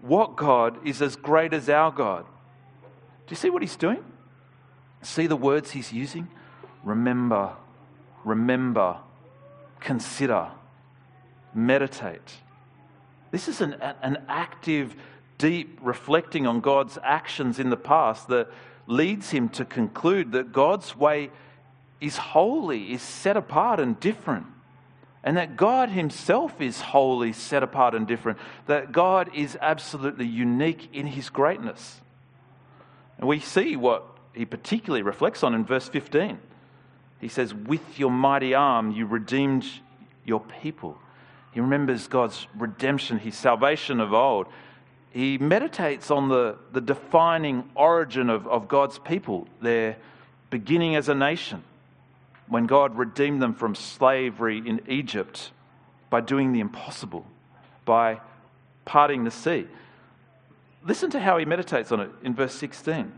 What 0.00 0.36
God 0.36 0.86
is 0.86 1.02
as 1.02 1.16
great 1.16 1.52
as 1.52 1.68
our 1.68 1.90
God? 1.90 2.24
Do 2.24 3.32
you 3.32 3.36
see 3.36 3.50
what 3.50 3.62
he's 3.62 3.76
doing? 3.76 4.02
See 5.02 5.26
the 5.26 5.36
words 5.36 5.72
he's 5.72 5.92
using? 5.92 6.28
Remember, 6.84 7.52
remember, 8.24 8.98
consider, 9.80 10.48
meditate. 11.52 12.36
This 13.30 13.48
is 13.48 13.60
an, 13.60 13.74
an 13.74 14.22
active, 14.28 14.94
deep 15.36 15.78
reflecting 15.82 16.46
on 16.46 16.60
God's 16.60 16.98
actions 17.02 17.58
in 17.58 17.70
the 17.70 17.76
past 17.76 18.28
that 18.28 18.48
leads 18.86 19.30
him 19.30 19.48
to 19.50 19.64
conclude 19.64 20.32
that 20.32 20.52
God's 20.52 20.96
way 20.96 21.30
is 22.00 22.16
holy, 22.16 22.92
is 22.92 23.02
set 23.02 23.36
apart 23.36 23.80
and 23.80 23.98
different. 24.00 24.46
And 25.24 25.36
that 25.36 25.56
God 25.56 25.90
Himself 25.90 26.60
is 26.60 26.80
holy, 26.80 27.32
set 27.32 27.62
apart 27.62 27.94
and 27.94 28.06
different. 28.06 28.38
That 28.66 28.92
God 28.92 29.30
is 29.34 29.58
absolutely 29.60 30.26
unique 30.26 30.88
in 30.92 31.06
His 31.06 31.28
greatness. 31.28 32.00
And 33.18 33.28
we 33.28 33.40
see 33.40 33.76
what 33.76 34.06
He 34.32 34.44
particularly 34.44 35.02
reflects 35.02 35.42
on 35.42 35.54
in 35.54 35.64
verse 35.64 35.88
15. 35.88 36.38
He 37.20 37.28
says, 37.28 37.52
With 37.52 37.98
your 37.98 38.12
mighty 38.12 38.54
arm 38.54 38.92
you 38.92 39.06
redeemed 39.06 39.66
your 40.24 40.40
people 40.40 40.98
He 41.58 41.60
remembers 41.60 42.06
God's 42.06 42.46
redemption, 42.56 43.18
his 43.18 43.34
salvation 43.34 43.98
of 43.98 44.14
old. 44.14 44.46
He 45.10 45.38
meditates 45.38 46.08
on 46.08 46.28
the, 46.28 46.56
the 46.70 46.80
defining 46.80 47.68
origin 47.74 48.30
of, 48.30 48.46
of 48.46 48.68
God's 48.68 49.00
people, 49.00 49.48
their 49.60 49.96
beginning 50.50 50.94
as 50.94 51.08
a 51.08 51.16
nation, 51.16 51.64
when 52.46 52.66
God 52.66 52.96
redeemed 52.96 53.42
them 53.42 53.54
from 53.54 53.74
slavery 53.74 54.62
in 54.64 54.82
Egypt 54.86 55.50
by 56.10 56.20
doing 56.20 56.52
the 56.52 56.60
impossible, 56.60 57.26
by 57.84 58.20
parting 58.84 59.24
the 59.24 59.32
sea. 59.32 59.66
Listen 60.84 61.10
to 61.10 61.18
how 61.18 61.38
he 61.38 61.44
meditates 61.44 61.90
on 61.90 61.98
it 61.98 62.10
in 62.22 62.36
verse 62.36 62.54
16. 62.54 63.12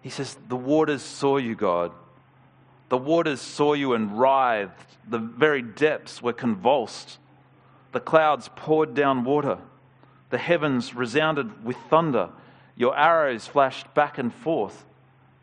He 0.00 0.08
says, 0.08 0.38
The 0.48 0.56
waters 0.56 1.02
saw 1.02 1.36
you, 1.36 1.54
God. 1.54 1.92
The 2.90 2.98
waters 2.98 3.40
saw 3.40 3.72
you 3.72 3.94
and 3.94 4.18
writhed. 4.18 4.98
The 5.08 5.18
very 5.18 5.62
depths 5.62 6.20
were 6.20 6.32
convulsed. 6.32 7.18
The 7.92 8.00
clouds 8.00 8.50
poured 8.54 8.94
down 8.94 9.24
water. 9.24 9.58
The 10.30 10.38
heavens 10.38 10.94
resounded 10.94 11.64
with 11.64 11.76
thunder. 11.88 12.28
Your 12.76 12.96
arrows 12.96 13.46
flashed 13.46 13.92
back 13.94 14.18
and 14.18 14.32
forth. 14.34 14.84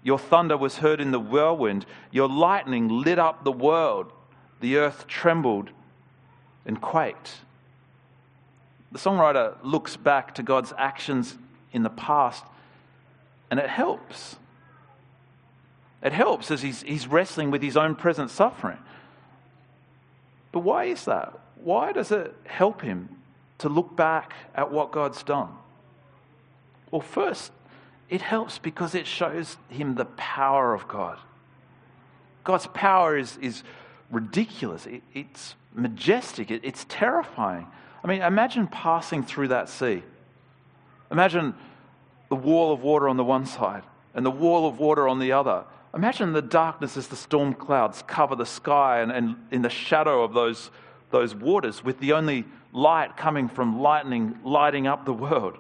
Your 0.04 0.20
thunder 0.20 0.58
was 0.58 0.78
heard 0.78 1.02
in 1.02 1.12
the 1.12 1.20
whirlwind. 1.20 1.86
Your 2.12 2.30
lightning 2.30 2.90
lit 2.90 3.18
up 3.18 3.44
the 3.44 3.52
world. 3.52 4.12
The 4.60 4.78
earth 4.78 5.08
trembled 5.08 5.70
and 6.66 6.82
quaked. 6.82 7.38
The 8.92 9.00
songwriter 9.00 9.56
looks 9.64 9.96
back 9.96 10.36
to 10.36 10.44
God's 10.44 10.74
actions 10.78 11.38
in 11.72 11.84
the 11.84 11.90
past, 11.90 12.44
and 13.52 13.60
it 13.60 13.70
helps. 13.70 14.38
It 16.02 16.14
helps 16.14 16.52
as 16.52 16.62
he's, 16.62 16.82
he's 16.84 17.08
wrestling 17.08 17.52
with 17.52 17.62
his 17.62 17.76
own 17.76 17.96
present 17.96 18.30
suffering. 18.30 18.78
But 20.52 20.60
why 20.60 20.86
is 20.86 21.06
that? 21.06 21.34
Why 21.56 21.92
does 21.92 22.12
it 22.12 22.36
help 22.46 22.82
him 22.82 23.10
to 23.60 23.70
look 23.70 23.96
back 23.96 24.34
at 24.56 24.72
what 24.72 24.92
God's 24.92 25.24
done? 25.24 25.50
Well, 26.92 27.02
first, 27.02 27.52
it 28.10 28.22
helps 28.22 28.58
because 28.58 28.96
it 28.96 29.08
shows 29.08 29.58
him 29.70 29.96
the 29.96 30.06
power 30.06 30.74
of 30.74 30.88
God. 30.88 31.18
God's 32.44 32.68
power 32.68 33.18
is, 33.18 33.38
is 33.42 33.64
ridiculous, 34.10 34.86
it, 34.86 35.04
it's 35.14 35.56
majestic, 35.74 36.50
it, 36.50 36.62
it's 36.64 36.86
terrifying. 36.88 37.68
I 38.04 38.08
mean, 38.08 38.22
imagine 38.22 38.68
passing 38.68 39.24
through 39.24 39.50
that 39.50 39.68
sea. 39.68 40.04
Imagine 41.12 41.56
the 42.30 42.36
wall 42.36 42.72
of 42.72 42.82
water 42.82 43.10
on 43.10 43.18
the 43.18 43.24
one 43.24 43.46
side 43.46 43.84
and 44.14 44.26
the 44.26 44.32
wall 44.32 44.68
of 44.68 44.80
water 44.80 45.08
on 45.08 45.20
the 45.20 45.34
other. 45.34 45.66
Imagine 45.94 46.34
the 46.34 46.42
darkness 46.42 46.98
as 46.98 47.08
the 47.08 47.16
storm 47.16 47.54
clouds 47.54 48.04
cover 48.08 48.36
the 48.36 48.46
sky 48.46 49.00
and, 49.00 49.12
and 49.12 49.36
in 49.52 49.62
the 49.62 49.70
shadow 49.70 50.24
of 50.24 50.34
those, 50.34 50.70
those 51.12 51.34
waters, 51.34 51.84
with 51.84 52.00
the 52.00 52.14
only 52.14 52.46
light 52.74 53.16
coming 53.18 53.48
from 53.48 53.80
lightning 53.80 54.38
lighting 54.44 54.86
up 54.86 55.06
the 55.06 55.14
world. 55.14 55.58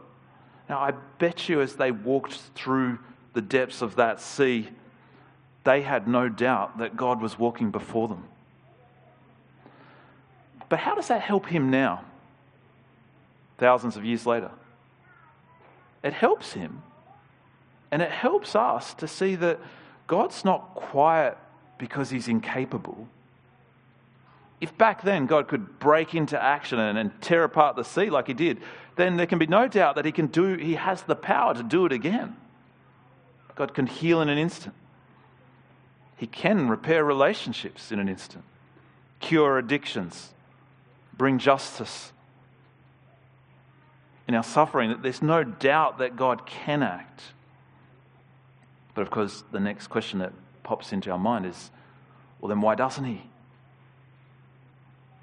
Now, 0.69 0.79
I 0.79 0.91
bet 1.17 1.47
you 1.47 1.61
as 1.61 1.75
they 1.75 1.91
walked 1.91 2.33
through 2.55 2.99
the 3.33 3.41
depths 3.41 3.81
of 3.81 3.95
that 3.95 4.19
sea, 4.19 4.69
they 5.63 5.81
had 5.81 6.07
no 6.07 6.29
doubt 6.29 6.77
that 6.79 6.97
God 6.97 7.21
was 7.21 7.39
walking 7.39 7.71
before 7.71 8.07
them. 8.07 8.25
But 10.69 10.79
how 10.79 10.95
does 10.95 11.07
that 11.07 11.21
help 11.21 11.45
him 11.45 11.71
now, 11.71 12.03
thousands 13.57 13.95
of 13.95 14.03
years 14.03 14.25
later? 14.25 14.51
It 16.03 16.13
helps 16.13 16.53
him, 16.53 16.83
and 17.91 18.01
it 18.01 18.11
helps 18.11 18.55
us 18.55 18.93
to 18.95 19.07
see 19.07 19.35
that 19.35 19.59
God's 20.07 20.43
not 20.45 20.73
quiet 20.73 21.37
because 21.77 22.09
he's 22.09 22.27
incapable. 22.27 23.07
If 24.59 24.75
back 24.77 25.03
then 25.03 25.27
God 25.27 25.47
could 25.47 25.79
break 25.79 26.15
into 26.15 26.41
action 26.41 26.79
and, 26.79 26.97
and, 26.97 27.21
tear 27.21 27.43
apart 27.43 27.75
the 27.75 27.83
sea 27.83 28.09
like 28.09 28.27
he 28.27 28.33
did, 28.33 28.59
then 28.95 29.17
there 29.17 29.27
can 29.27 29.37
be 29.37 29.45
no 29.45 29.67
doubt 29.67 29.95
that 29.95 30.05
he 30.05 30.11
can 30.11 30.27
do 30.27 30.55
he 30.55 30.73
has 30.75 31.03
the 31.03 31.15
power 31.15 31.53
to 31.53 31.61
do 31.61 31.85
it 31.85 31.91
again. 31.91 32.35
God 33.53 33.73
can 33.73 33.85
heal 33.85 34.21
in 34.21 34.29
an 34.29 34.37
instant. 34.37 34.73
He 36.15 36.25
can 36.25 36.67
repair 36.69 37.03
relationships 37.03 37.91
in 37.91 37.99
an 37.99 38.09
instant, 38.09 38.43
cure 39.19 39.59
addictions, 39.59 40.33
bring 41.15 41.37
justice. 41.37 42.11
In 44.27 44.33
our 44.33 44.43
suffering, 44.43 44.97
there's 45.01 45.21
no 45.21 45.43
doubt 45.43 45.99
that 45.99 46.15
God 46.15 46.45
can 46.47 46.81
act. 46.81 47.21
But 48.97 49.03
of 49.03 49.11
course, 49.11 49.43
the 49.51 49.59
next 49.59 49.89
question 49.89 50.17
that 50.19 50.33
pops 50.63 50.91
into 50.91 51.11
our 51.11 51.19
mind 51.19 51.45
is 51.45 51.69
well, 52.41 52.49
then 52.49 52.61
why 52.61 52.73
doesn't 52.73 53.05
he? 53.05 53.21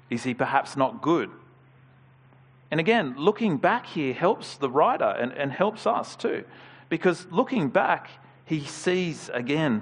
Is 0.09 0.23
he 0.23 0.33
perhaps 0.33 0.77
not 0.77 1.01
good? 1.01 1.29
And 2.71 2.79
again, 2.79 3.15
looking 3.17 3.57
back 3.57 3.85
here 3.85 4.13
helps 4.13 4.55
the 4.55 4.69
writer 4.69 5.03
and, 5.19 5.33
and 5.33 5.51
helps 5.51 5.85
us 5.85 6.15
too. 6.15 6.45
Because 6.87 7.27
looking 7.31 7.67
back, 7.67 8.07
he 8.45 8.61
sees 8.61 9.29
again 9.33 9.81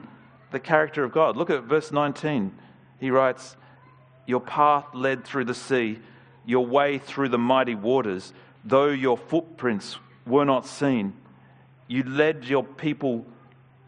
the 0.50 0.60
character 0.60 1.04
of 1.04 1.12
God. 1.12 1.38
Look 1.38 1.52
at 1.52 1.62
verse 1.66 1.92
19. 1.92 2.52
He 3.00 3.12
writes, 3.12 3.56
Your 4.26 4.42
path 4.42 4.86
led 4.96 5.24
through 5.24 5.46
the 5.46 5.54
sea, 5.54 6.00
your 6.48 6.66
way 6.66 6.98
through 6.98 7.30
the 7.30 7.38
mighty 7.38 7.76
waters, 7.76 8.34
though 8.66 8.90
your 8.90 9.20
footprints 9.20 10.00
were 10.26 10.46
not 10.46 10.66
seen. 10.66 11.14
You 11.88 12.02
led 12.02 12.46
your 12.46 12.64
people 12.64 13.28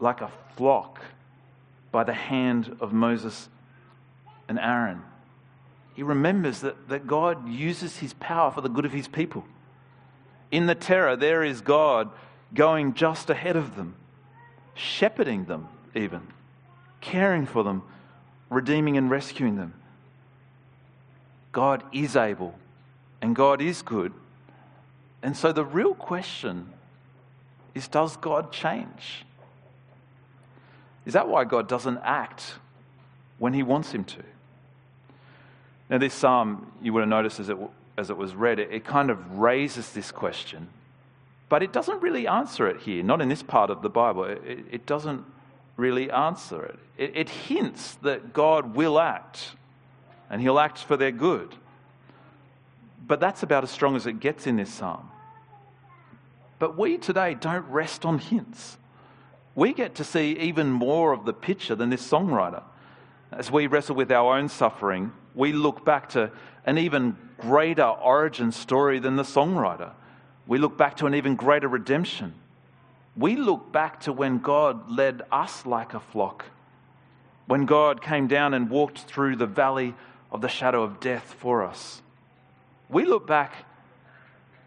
like 0.00 0.20
a 0.20 0.30
flock 0.56 1.00
by 1.90 2.04
the 2.04 2.12
hand 2.12 2.76
of 2.80 2.92
Moses 2.92 3.48
and 4.48 4.58
Aaron. 4.58 5.02
He 5.94 6.02
remembers 6.02 6.60
that, 6.60 6.88
that 6.88 7.06
God 7.06 7.48
uses 7.48 7.98
his 7.98 8.12
power 8.14 8.50
for 8.50 8.60
the 8.60 8.68
good 8.68 8.84
of 8.84 8.92
his 8.92 9.08
people. 9.08 9.44
In 10.50 10.66
the 10.66 10.74
terror, 10.74 11.16
there 11.16 11.42
is 11.42 11.60
God 11.60 12.10
going 12.54 12.94
just 12.94 13.30
ahead 13.30 13.56
of 13.56 13.76
them, 13.76 13.94
shepherding 14.74 15.46
them, 15.46 15.68
even, 15.94 16.20
caring 17.00 17.46
for 17.46 17.64
them, 17.64 17.82
redeeming 18.50 18.96
and 18.96 19.10
rescuing 19.10 19.56
them. 19.56 19.74
God 21.52 21.82
is 21.92 22.16
able 22.16 22.54
and 23.22 23.34
God 23.34 23.62
is 23.62 23.80
good. 23.80 24.12
And 25.22 25.36
so 25.36 25.52
the 25.52 25.64
real 25.64 25.94
question 25.94 26.68
is 27.74 27.88
does 27.88 28.16
God 28.16 28.52
change? 28.52 29.24
Is 31.06 31.12
that 31.12 31.28
why 31.28 31.44
God 31.44 31.68
doesn't 31.68 31.98
act 31.98 32.54
when 33.38 33.54
he 33.54 33.62
wants 33.62 33.92
him 33.92 34.04
to? 34.04 34.22
Now, 35.88 35.98
this 35.98 36.12
psalm, 36.12 36.72
you 36.82 36.92
would 36.92 37.00
have 37.00 37.08
noticed 37.08 37.38
as 37.38 37.48
it, 37.48 37.56
as 37.96 38.10
it 38.10 38.16
was 38.16 38.34
read, 38.34 38.58
it, 38.58 38.72
it 38.72 38.84
kind 38.84 39.08
of 39.08 39.38
raises 39.38 39.92
this 39.92 40.10
question, 40.10 40.68
but 41.48 41.62
it 41.62 41.72
doesn't 41.72 42.02
really 42.02 42.26
answer 42.26 42.66
it 42.66 42.80
here, 42.80 43.04
not 43.04 43.20
in 43.20 43.28
this 43.28 43.44
part 43.44 43.70
of 43.70 43.82
the 43.82 43.88
Bible. 43.88 44.24
It, 44.24 44.64
it 44.70 44.84
doesn't 44.84 45.24
really 45.76 46.10
answer 46.10 46.64
it. 46.64 46.78
it. 46.98 47.12
It 47.14 47.28
hints 47.28 47.94
that 48.02 48.32
God 48.32 48.74
will 48.74 48.98
act, 48.98 49.52
and 50.28 50.42
he'll 50.42 50.58
act 50.58 50.78
for 50.78 50.96
their 50.96 51.12
good. 51.12 51.54
But 53.06 53.20
that's 53.20 53.44
about 53.44 53.62
as 53.62 53.70
strong 53.70 53.94
as 53.94 54.08
it 54.08 54.18
gets 54.18 54.48
in 54.48 54.56
this 54.56 54.72
psalm. 54.72 55.08
But 56.58 56.76
we 56.76 56.98
today 56.98 57.34
don't 57.34 57.66
rest 57.68 58.04
on 58.04 58.18
hints 58.18 58.76
we 59.56 59.72
get 59.72 59.96
to 59.96 60.04
see 60.04 60.38
even 60.38 60.70
more 60.70 61.12
of 61.12 61.24
the 61.24 61.32
picture 61.32 61.74
than 61.74 61.88
this 61.90 62.06
songwriter. 62.06 62.62
As 63.32 63.50
we 63.50 63.66
wrestle 63.66 63.96
with 63.96 64.12
our 64.12 64.36
own 64.36 64.48
suffering, 64.48 65.12
we 65.34 65.52
look 65.52 65.84
back 65.84 66.10
to 66.10 66.30
an 66.66 66.78
even 66.78 67.16
greater 67.38 67.82
origin 67.82 68.52
story 68.52 68.98
than 68.98 69.16
the 69.16 69.22
songwriter. 69.22 69.92
We 70.46 70.58
look 70.58 70.76
back 70.76 70.96
to 70.98 71.06
an 71.06 71.14
even 71.14 71.36
greater 71.36 71.68
redemption. 71.68 72.34
We 73.16 73.36
look 73.36 73.72
back 73.72 74.00
to 74.00 74.12
when 74.12 74.38
God 74.38 74.90
led 74.90 75.22
us 75.32 75.64
like 75.64 75.94
a 75.94 76.00
flock, 76.00 76.44
when 77.46 77.64
God 77.64 78.02
came 78.02 78.28
down 78.28 78.52
and 78.52 78.68
walked 78.68 79.00
through 79.00 79.36
the 79.36 79.46
valley 79.46 79.94
of 80.30 80.42
the 80.42 80.48
shadow 80.48 80.82
of 80.82 81.00
death 81.00 81.34
for 81.38 81.64
us. 81.64 82.02
We 82.90 83.06
look 83.06 83.26
back 83.26 83.54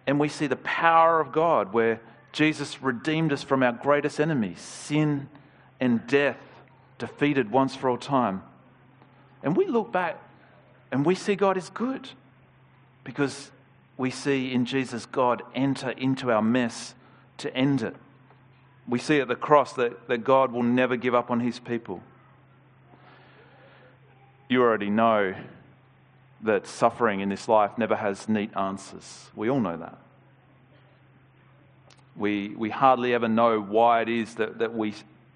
and 0.08 0.20
we 0.20 0.30
see 0.30 0.48
the 0.48 0.56
power 0.56 1.20
of 1.20 1.32
God 1.32 1.74
where 1.74 2.02
Jesus 2.32 2.82
redeemed 2.82 3.34
us 3.34 3.44
from 3.44 3.64
our 3.64 3.72
greatest 3.72 4.20
enemy, 4.20 4.56
sin 4.56 5.30
and 5.80 6.06
death, 6.08 6.38
defeated 6.98 7.52
once 7.52 7.76
for 7.76 7.90
all 7.90 7.98
time. 7.98 8.44
And 9.42 9.56
we 9.56 9.68
look 9.68 9.92
back 9.92 10.22
and 10.92 11.06
we 11.06 11.16
see 11.16 11.36
God 11.36 11.58
is 11.58 11.70
good 11.70 12.10
because 13.04 13.52
we 13.98 14.12
see 14.12 14.54
in 14.54 14.66
Jesus 14.66 15.06
God 15.06 15.42
enter 15.56 15.92
into 15.92 16.32
our 16.32 16.42
mess 16.42 16.94
to 17.38 17.54
end 17.56 17.82
it. 17.82 17.96
We 18.88 19.00
see 19.00 19.20
at 19.20 19.28
the 19.28 19.36
cross 19.36 19.74
that, 19.74 20.08
that 20.08 20.24
God 20.24 20.52
will 20.52 20.64
never 20.64 20.96
give 20.96 21.16
up 21.16 21.32
on 21.32 21.40
his 21.40 21.60
people. 21.60 22.02
You 24.48 24.62
already 24.62 24.90
know 24.90 25.36
that 26.42 26.66
suffering 26.66 27.20
in 27.20 27.30
this 27.30 27.48
life 27.48 27.78
never 27.78 27.96
has 27.96 28.28
neat 28.28 28.56
answers. 28.56 29.30
We 29.36 29.50
all 29.50 29.60
know 29.60 29.78
that. 29.78 29.98
We, 32.20 32.50
we 32.50 32.70
hardly 32.70 33.14
ever 33.14 33.30
know 33.30 33.62
why 33.62 34.02
it 34.02 34.10
is 34.10 34.36
that, 34.36 34.60
that 34.60 34.76
we, 34.76 34.94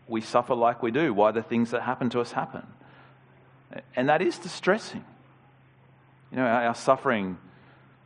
we 0.08 0.22
suffer 0.22 0.54
like 0.54 0.84
we 0.84 0.92
do, 0.92 1.14
why 1.14 1.32
the 1.32 1.42
things 1.42 1.72
that 1.72 1.82
happen 1.82 2.10
to 2.12 2.20
us 2.20 2.34
happen. 2.34 2.68
And 3.96 4.10
that 4.10 4.22
is 4.22 4.38
distressing. 4.38 5.04
You 6.30 6.38
know, 6.38 6.46
our 6.46 6.76
suffering, 6.76 7.38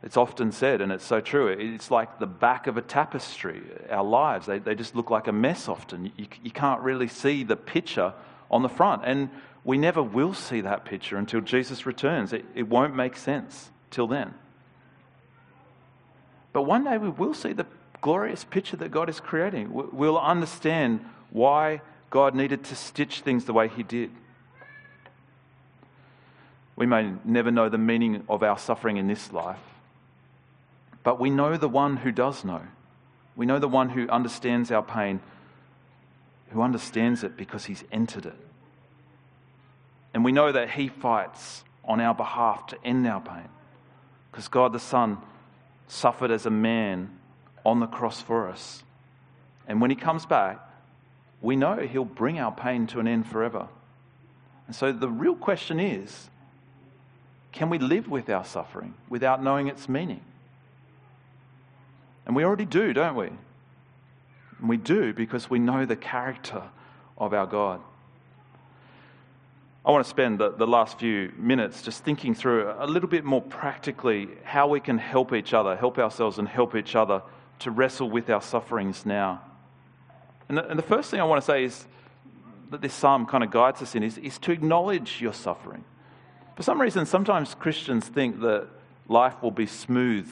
it's 0.02 0.16
often 0.16 0.52
said, 0.52 0.80
and 0.80 0.92
it's 0.92 1.04
so 1.04 1.20
true, 1.20 1.48
it's 1.48 1.90
like 1.90 2.20
the 2.20 2.26
back 2.26 2.68
of 2.68 2.76
a 2.76 2.82
tapestry. 2.82 3.60
Our 3.90 4.04
lives, 4.04 4.46
they, 4.46 4.60
they 4.60 4.76
just 4.76 4.94
look 4.94 5.10
like 5.10 5.26
a 5.26 5.32
mess 5.32 5.68
often. 5.68 6.12
You, 6.16 6.26
you 6.44 6.52
can't 6.52 6.80
really 6.80 7.08
see 7.08 7.42
the 7.42 7.56
picture 7.56 8.14
on 8.48 8.62
the 8.62 8.68
front. 8.68 9.02
And 9.04 9.28
we 9.64 9.76
never 9.76 10.02
will 10.02 10.34
see 10.34 10.60
that 10.60 10.84
picture 10.84 11.16
until 11.16 11.40
Jesus 11.40 11.84
returns. 11.84 12.32
It, 12.32 12.44
it 12.54 12.68
won't 12.68 12.94
make 12.94 13.16
sense 13.16 13.70
till 13.90 14.06
then. 14.06 14.34
But 16.52 16.62
one 16.62 16.84
day 16.84 16.96
we 16.96 17.08
will 17.08 17.34
see 17.34 17.52
the 17.52 17.66
glorious 18.00 18.44
picture 18.44 18.76
that 18.76 18.90
God 18.90 19.08
is 19.08 19.20
creating. 19.20 19.70
We'll 19.72 20.18
understand 20.18 21.04
why 21.30 21.80
God 22.10 22.34
needed 22.34 22.64
to 22.64 22.76
stitch 22.76 23.20
things 23.20 23.44
the 23.44 23.52
way 23.52 23.68
He 23.68 23.82
did. 23.82 24.10
We 26.76 26.86
may 26.86 27.12
never 27.24 27.50
know 27.50 27.68
the 27.68 27.78
meaning 27.78 28.22
of 28.28 28.42
our 28.42 28.58
suffering 28.58 28.98
in 28.98 29.08
this 29.08 29.32
life, 29.32 29.58
but 31.02 31.18
we 31.18 31.28
know 31.28 31.56
the 31.56 31.68
one 31.68 31.96
who 31.96 32.12
does 32.12 32.44
know. 32.44 32.62
We 33.36 33.46
know 33.46 33.58
the 33.58 33.68
one 33.68 33.88
who 33.88 34.08
understands 34.08 34.70
our 34.70 34.82
pain, 34.82 35.20
who 36.50 36.62
understands 36.62 37.24
it 37.24 37.36
because 37.36 37.64
He's 37.64 37.84
entered 37.90 38.26
it. 38.26 38.36
And 40.14 40.24
we 40.24 40.32
know 40.32 40.52
that 40.52 40.70
He 40.70 40.88
fights 40.88 41.64
on 41.84 42.00
our 42.00 42.14
behalf 42.14 42.68
to 42.68 42.84
end 42.84 43.06
our 43.06 43.20
pain 43.20 43.48
because 44.30 44.48
God 44.48 44.72
the 44.72 44.78
Son 44.78 45.18
suffered 45.88 46.30
as 46.30 46.46
a 46.46 46.50
man 46.50 47.10
on 47.64 47.80
the 47.80 47.86
cross 47.86 48.20
for 48.20 48.48
us. 48.48 48.82
And 49.66 49.80
when 49.80 49.90
he 49.90 49.96
comes 49.96 50.26
back, 50.26 50.60
we 51.40 51.56
know 51.56 51.76
he'll 51.76 52.04
bring 52.04 52.38
our 52.38 52.52
pain 52.52 52.86
to 52.88 53.00
an 53.00 53.06
end 53.06 53.26
forever. 53.26 53.68
And 54.66 54.74
so 54.74 54.92
the 54.92 55.08
real 55.08 55.36
question 55.36 55.78
is 55.80 56.28
can 57.52 57.70
we 57.70 57.78
live 57.78 58.08
with 58.08 58.28
our 58.28 58.44
suffering 58.44 58.94
without 59.08 59.42
knowing 59.42 59.68
its 59.68 59.88
meaning? 59.88 60.20
And 62.26 62.36
we 62.36 62.44
already 62.44 62.66
do, 62.66 62.92
don't 62.92 63.16
we? 63.16 63.28
And 64.58 64.68
we 64.68 64.76
do 64.76 65.12
because 65.12 65.48
we 65.48 65.58
know 65.58 65.86
the 65.86 65.96
character 65.96 66.62
of 67.16 67.32
our 67.32 67.46
God. 67.46 67.80
I 69.84 69.90
want 69.90 70.04
to 70.04 70.10
spend 70.10 70.38
the, 70.38 70.50
the 70.50 70.66
last 70.66 70.98
few 70.98 71.32
minutes 71.38 71.80
just 71.80 72.04
thinking 72.04 72.34
through 72.34 72.74
a 72.78 72.86
little 72.86 73.08
bit 73.08 73.24
more 73.24 73.40
practically 73.40 74.28
how 74.44 74.68
we 74.68 74.80
can 74.80 74.98
help 74.98 75.32
each 75.32 75.54
other, 75.54 75.74
help 75.76 75.98
ourselves, 75.98 76.38
and 76.38 76.46
help 76.46 76.76
each 76.76 76.94
other 76.94 77.22
to 77.60 77.70
wrestle 77.70 78.08
with 78.10 78.30
our 78.30 78.42
sufferings 78.42 79.04
now. 79.04 79.40
And 80.48 80.58
the, 80.58 80.68
and 80.68 80.78
the 80.78 80.82
first 80.84 81.10
thing 81.10 81.20
I 81.20 81.24
want 81.24 81.42
to 81.42 81.46
say 81.46 81.64
is 81.64 81.86
that 82.70 82.80
this 82.80 82.94
psalm 82.94 83.26
kind 83.26 83.44
of 83.44 83.50
guides 83.50 83.82
us 83.82 83.94
in 83.94 84.02
is, 84.02 84.18
is 84.18 84.38
to 84.38 84.52
acknowledge 84.52 85.20
your 85.20 85.32
suffering. 85.32 85.84
For 86.56 86.62
some 86.62 86.80
reason, 86.80 87.06
sometimes 87.06 87.54
Christians 87.54 88.06
think 88.06 88.40
that 88.40 88.66
life 89.08 89.42
will 89.42 89.50
be 89.50 89.66
smooth 89.66 90.28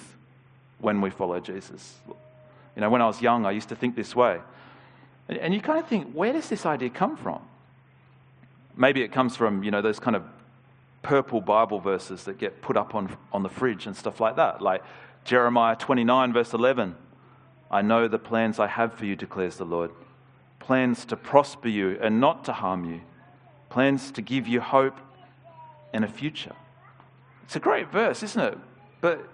when 0.80 1.00
we 1.00 1.10
follow 1.10 1.40
Jesus. 1.40 1.94
You 2.74 2.82
know, 2.82 2.90
when 2.90 3.00
I 3.00 3.06
was 3.06 3.22
young, 3.22 3.46
I 3.46 3.52
used 3.52 3.68
to 3.70 3.76
think 3.76 3.96
this 3.96 4.14
way. 4.14 4.40
And 5.28 5.54
you 5.54 5.60
kind 5.60 5.78
of 5.78 5.88
think, 5.88 6.12
where 6.12 6.32
does 6.32 6.48
this 6.48 6.66
idea 6.66 6.90
come 6.90 7.16
from? 7.16 7.40
Maybe 8.76 9.02
it 9.02 9.12
comes 9.12 9.36
from, 9.36 9.64
you 9.64 9.70
know, 9.70 9.82
those 9.82 9.98
kind 9.98 10.14
of 10.14 10.22
purple 11.02 11.40
Bible 11.40 11.80
verses 11.80 12.24
that 12.24 12.38
get 12.38 12.60
put 12.60 12.76
up 12.76 12.94
on, 12.94 13.16
on 13.32 13.42
the 13.42 13.48
fridge 13.48 13.86
and 13.86 13.96
stuff 13.96 14.20
like 14.20 14.36
that, 14.36 14.60
like 14.60 14.82
Jeremiah 15.24 15.76
29, 15.76 16.32
verse 16.32 16.52
11. 16.52 16.94
I 17.70 17.82
know 17.82 18.08
the 18.08 18.18
plans 18.18 18.58
I 18.58 18.66
have 18.66 18.94
for 18.94 19.04
you, 19.04 19.16
declares 19.16 19.56
the 19.56 19.64
Lord. 19.64 19.90
Plans 20.58 21.04
to 21.06 21.16
prosper 21.16 21.68
you 21.68 21.98
and 22.00 22.20
not 22.20 22.44
to 22.44 22.52
harm 22.52 22.84
you. 22.84 23.00
Plans 23.68 24.10
to 24.12 24.22
give 24.22 24.46
you 24.46 24.60
hope 24.60 24.96
and 25.92 26.04
a 26.04 26.08
future. 26.08 26.54
It's 27.44 27.56
a 27.56 27.60
great 27.60 27.90
verse, 27.90 28.22
isn't 28.22 28.42
it? 28.42 28.58
But 29.00 29.28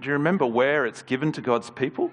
do 0.00 0.06
you 0.08 0.12
remember 0.14 0.46
where 0.46 0.86
it's 0.86 1.02
given 1.02 1.32
to 1.32 1.40
God's 1.40 1.70
people? 1.70 2.10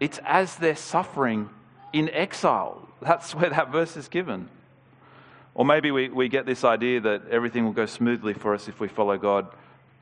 It's 0.00 0.18
as 0.24 0.56
they're 0.56 0.76
suffering 0.76 1.48
in 1.92 2.08
exile. 2.10 2.88
That's 3.00 3.34
where 3.34 3.50
that 3.50 3.70
verse 3.70 3.96
is 3.96 4.08
given. 4.08 4.48
Or 5.54 5.64
maybe 5.64 5.90
we, 5.90 6.08
we 6.08 6.28
get 6.28 6.46
this 6.46 6.64
idea 6.64 7.00
that 7.00 7.28
everything 7.30 7.64
will 7.64 7.72
go 7.72 7.86
smoothly 7.86 8.34
for 8.34 8.54
us 8.54 8.68
if 8.68 8.80
we 8.80 8.88
follow 8.88 9.16
God 9.16 9.46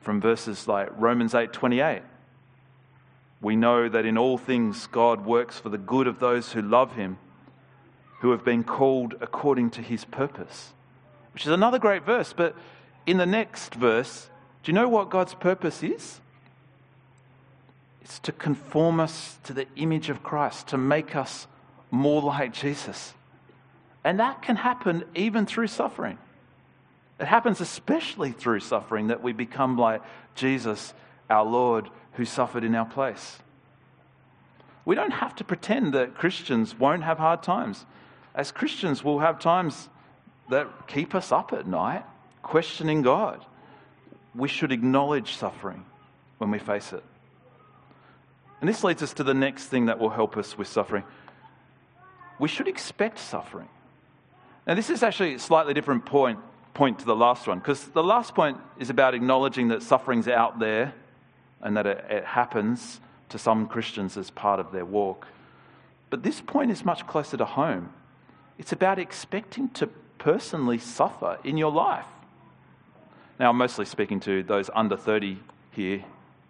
from 0.01 0.19
verses 0.19 0.67
like 0.67 0.89
Romans 0.97 1.35
8 1.35 1.53
28. 1.53 2.01
We 3.43 3.57
know 3.57 3.89
that 3.89 4.05
in 4.05 4.17
all 4.17 4.37
things 4.37 4.87
God 4.87 5.25
works 5.25 5.59
for 5.59 5.67
the 5.67 5.77
good 5.77 6.07
of 6.07 6.19
those 6.19 6.53
who 6.53 6.61
love 6.61 6.95
him, 6.95 7.17
who 8.21 8.31
have 8.31 8.45
been 8.45 8.63
called 8.63 9.15
according 9.19 9.71
to 9.71 9.81
his 9.81 10.05
purpose. 10.05 10.71
Which 11.33 11.45
is 11.45 11.51
another 11.51 11.77
great 11.77 12.05
verse, 12.05 12.31
but 12.31 12.55
in 13.05 13.17
the 13.17 13.25
next 13.25 13.75
verse, 13.75 14.29
do 14.63 14.71
you 14.71 14.73
know 14.73 14.87
what 14.87 15.09
God's 15.09 15.33
purpose 15.33 15.83
is? 15.83 16.21
It's 18.01 18.17
to 18.19 18.31
conform 18.31 19.01
us 19.01 19.37
to 19.43 19.53
the 19.53 19.67
image 19.75 20.09
of 20.09 20.23
Christ, 20.23 20.69
to 20.69 20.77
make 20.77 21.13
us 21.13 21.45
more 21.91 22.21
like 22.21 22.53
Jesus. 22.53 23.13
And 24.05 24.21
that 24.21 24.41
can 24.41 24.55
happen 24.55 25.03
even 25.15 25.45
through 25.45 25.67
suffering. 25.67 26.17
It 27.19 27.25
happens 27.25 27.59
especially 27.59 28.31
through 28.31 28.61
suffering 28.61 29.07
that 29.07 29.21
we 29.21 29.33
become 29.33 29.77
like 29.77 30.01
Jesus, 30.33 30.93
our 31.29 31.43
Lord, 31.43 31.89
who 32.13 32.25
suffered 32.25 32.63
in 32.63 32.75
our 32.75 32.85
place. 32.85 33.39
We 34.85 34.95
don't 34.95 35.11
have 35.11 35.35
to 35.35 35.43
pretend 35.43 35.93
that 35.93 36.15
Christians 36.15 36.77
won't 36.77 37.03
have 37.03 37.17
hard 37.17 37.41
times. 37.41 37.85
As 38.35 38.51
Christians, 38.51 39.03
we'll 39.03 39.19
have 39.19 39.39
times 39.39 39.89
that 40.49 40.87
keep 40.87 41.15
us 41.15 41.31
up 41.31 41.53
at 41.53 41.67
night, 41.67 42.03
questioning 42.41 43.01
God. 43.01 43.45
We 44.35 44.49
should 44.49 44.71
acknowledge 44.71 45.35
suffering 45.35 45.85
when 46.37 46.51
we 46.51 46.59
face 46.59 46.91
it. 46.91 47.03
And 48.59 48.69
this 48.69 48.83
leads 48.83 49.03
us 49.03 49.13
to 49.15 49.23
the 49.23 49.33
next 49.33 49.65
thing 49.65 49.85
that 49.85 49.99
will 49.99 50.09
help 50.09 50.37
us 50.37 50.57
with 50.57 50.67
suffering. 50.67 51.03
We 52.39 52.49
should 52.49 52.67
expect 52.67 53.19
suffering. 53.19 53.67
Now, 54.65 54.75
this 54.75 54.89
is 54.89 55.03
actually 55.03 55.35
a 55.35 55.39
slightly 55.39 55.73
different 55.73 56.05
point, 56.05 56.39
point 56.73 56.99
to 56.99 57.05
the 57.05 57.15
last 57.15 57.47
one, 57.47 57.59
because 57.59 57.85
the 57.85 58.03
last 58.03 58.33
point 58.33 58.57
is 58.79 58.89
about 58.89 59.13
acknowledging 59.13 59.69
that 59.69 59.83
suffering's 59.83 60.27
out 60.27 60.59
there 60.59 60.93
and 61.63 61.75
that 61.77 61.87
it, 61.87 62.05
it 62.09 62.25
happens 62.25 62.99
to 63.29 63.39
some 63.39 63.67
Christians 63.67 64.15
as 64.17 64.29
part 64.29 64.59
of 64.59 64.71
their 64.71 64.85
walk. 64.85 65.27
But 66.09 66.21
this 66.21 66.41
point 66.41 66.69
is 66.69 66.85
much 66.85 67.07
closer 67.07 67.37
to 67.37 67.45
home. 67.45 67.91
It's 68.59 68.71
about 68.71 68.99
expecting 68.99 69.69
to 69.69 69.87
personally 70.19 70.77
suffer 70.77 71.39
in 71.43 71.57
your 71.57 71.71
life. 71.71 72.05
Now, 73.39 73.49
I'm 73.49 73.57
mostly 73.57 73.85
speaking 73.85 74.19
to 74.21 74.43
those 74.43 74.69
under 74.75 74.95
30 74.95 75.39
here, 75.71 76.03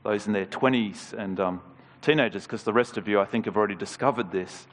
those 0.03 0.27
in 0.27 0.33
their 0.33 0.45
20s 0.45 1.13
and 1.13 1.39
um, 1.39 1.61
teenagers, 2.01 2.43
because 2.43 2.63
the 2.63 2.73
rest 2.73 2.97
of 2.97 3.07
you, 3.07 3.21
I 3.21 3.25
think, 3.25 3.45
have 3.45 3.55
already 3.55 3.75
discovered 3.75 4.31
this. 4.31 4.67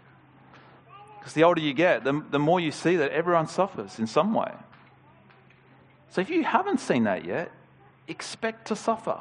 Because 1.18 1.35
the 1.35 1.44
older 1.44 1.61
you 1.61 1.72
get, 1.72 2.03
the, 2.03 2.24
the 2.31 2.38
more 2.38 2.59
you 2.59 2.72
see 2.72 2.96
that 2.96 3.12
everyone 3.12 3.46
suffers 3.46 3.98
in 3.98 4.07
some 4.07 4.35
way. 4.35 4.53
So 6.11 6.20
if 6.20 6.31
you 6.31 6.42
haven't 6.42 6.81
seen 6.81 7.05
that 7.05 7.24
yet, 7.24 7.53
expect 8.09 8.66
to 8.68 8.76
suffer. 8.76 9.20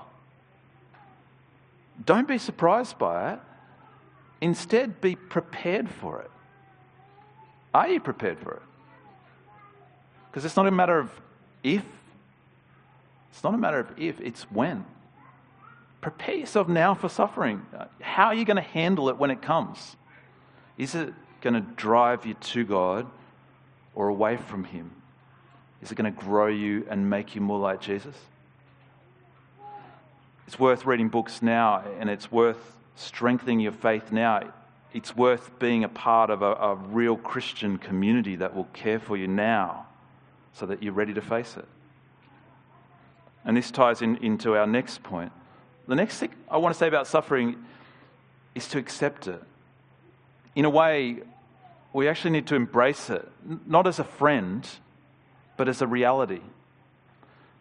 Don't 2.05 2.27
be 2.27 2.37
surprised 2.37 2.97
by 2.97 3.33
it. 3.33 3.39
Instead, 4.41 5.01
be 5.01 5.15
prepared 5.15 5.89
for 5.89 6.21
it. 6.21 6.31
Are 7.73 7.87
you 7.87 7.99
prepared 7.99 8.39
for 8.39 8.53
it? 8.53 8.61
Because 10.29 10.45
it's 10.45 10.55
not 10.55 10.67
a 10.67 10.71
matter 10.71 10.97
of 10.97 11.11
if, 11.63 11.83
it's 13.31 13.43
not 13.43 13.53
a 13.53 13.57
matter 13.57 13.79
of 13.79 13.91
if, 13.97 14.19
it's 14.21 14.43
when. 14.43 14.85
Prepare 16.01 16.35
yourself 16.35 16.67
now 16.67 16.93
for 16.93 17.09
suffering. 17.09 17.65
How 17.99 18.27
are 18.27 18.33
you 18.33 18.45
going 18.45 18.57
to 18.57 18.61
handle 18.61 19.09
it 19.09 19.17
when 19.17 19.31
it 19.31 19.41
comes? 19.41 19.97
Is 20.77 20.95
it 20.95 21.13
going 21.41 21.55
to 21.55 21.61
drive 21.61 22.25
you 22.25 22.35
to 22.35 22.63
God 22.63 23.07
or 23.93 24.07
away 24.07 24.37
from 24.37 24.63
Him? 24.63 24.91
Is 25.81 25.91
it 25.91 25.95
going 25.95 26.13
to 26.13 26.19
grow 26.19 26.47
you 26.47 26.87
and 26.89 27.09
make 27.09 27.35
you 27.35 27.41
more 27.41 27.59
like 27.59 27.81
Jesus? 27.81 28.15
It's 30.49 30.57
worth 30.57 30.87
reading 30.87 31.09
books 31.09 31.43
now 31.43 31.83
and 31.99 32.09
it's 32.09 32.31
worth 32.31 32.75
strengthening 32.95 33.59
your 33.59 33.71
faith 33.71 34.11
now. 34.11 34.51
It's 34.93 35.15
worth 35.15 35.59
being 35.59 35.83
a 35.83 35.87
part 35.87 36.31
of 36.31 36.41
a, 36.41 36.53
a 36.55 36.73
real 36.73 37.17
Christian 37.17 37.77
community 37.77 38.35
that 38.37 38.55
will 38.55 38.63
care 38.73 38.97
for 38.97 39.15
you 39.15 39.27
now 39.27 39.85
so 40.53 40.65
that 40.65 40.81
you're 40.81 40.93
ready 40.93 41.13
to 41.13 41.21
face 41.21 41.55
it. 41.55 41.67
And 43.45 43.55
this 43.55 43.69
ties 43.69 44.01
in, 44.01 44.17
into 44.23 44.55
our 44.55 44.65
next 44.65 45.03
point. 45.03 45.31
The 45.87 45.93
next 45.93 46.17
thing 46.17 46.31
I 46.49 46.57
want 46.57 46.73
to 46.73 46.79
say 46.79 46.87
about 46.87 47.05
suffering 47.05 47.63
is 48.55 48.67
to 48.69 48.79
accept 48.79 49.27
it 49.27 49.43
in 50.55 50.65
a 50.65 50.69
way, 50.71 51.17
we 51.93 52.07
actually 52.07 52.31
need 52.31 52.47
to 52.47 52.55
embrace 52.55 53.11
it, 53.11 53.31
not 53.67 53.85
as 53.85 53.99
a 53.99 54.03
friend, 54.03 54.67
but 55.57 55.67
as 55.67 55.83
a 55.83 55.85
reality. 55.85 56.41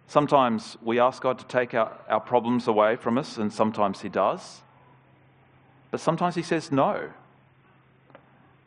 Sometimes 0.09 0.79
we 0.83 0.99
ask 0.99 1.23
God 1.23 1.39
to 1.39 1.45
take 1.45 1.75
our, 1.75 1.93
our 2.09 2.21
problems 2.21 2.67
away 2.67 2.97
from 2.97 3.19
us, 3.19 3.37
and 3.37 3.53
sometimes 3.53 4.01
He 4.01 4.09
does. 4.09 4.63
But 5.91 6.01
sometimes 6.01 6.35
He 6.35 6.43
says 6.43 6.73
no. 6.73 7.11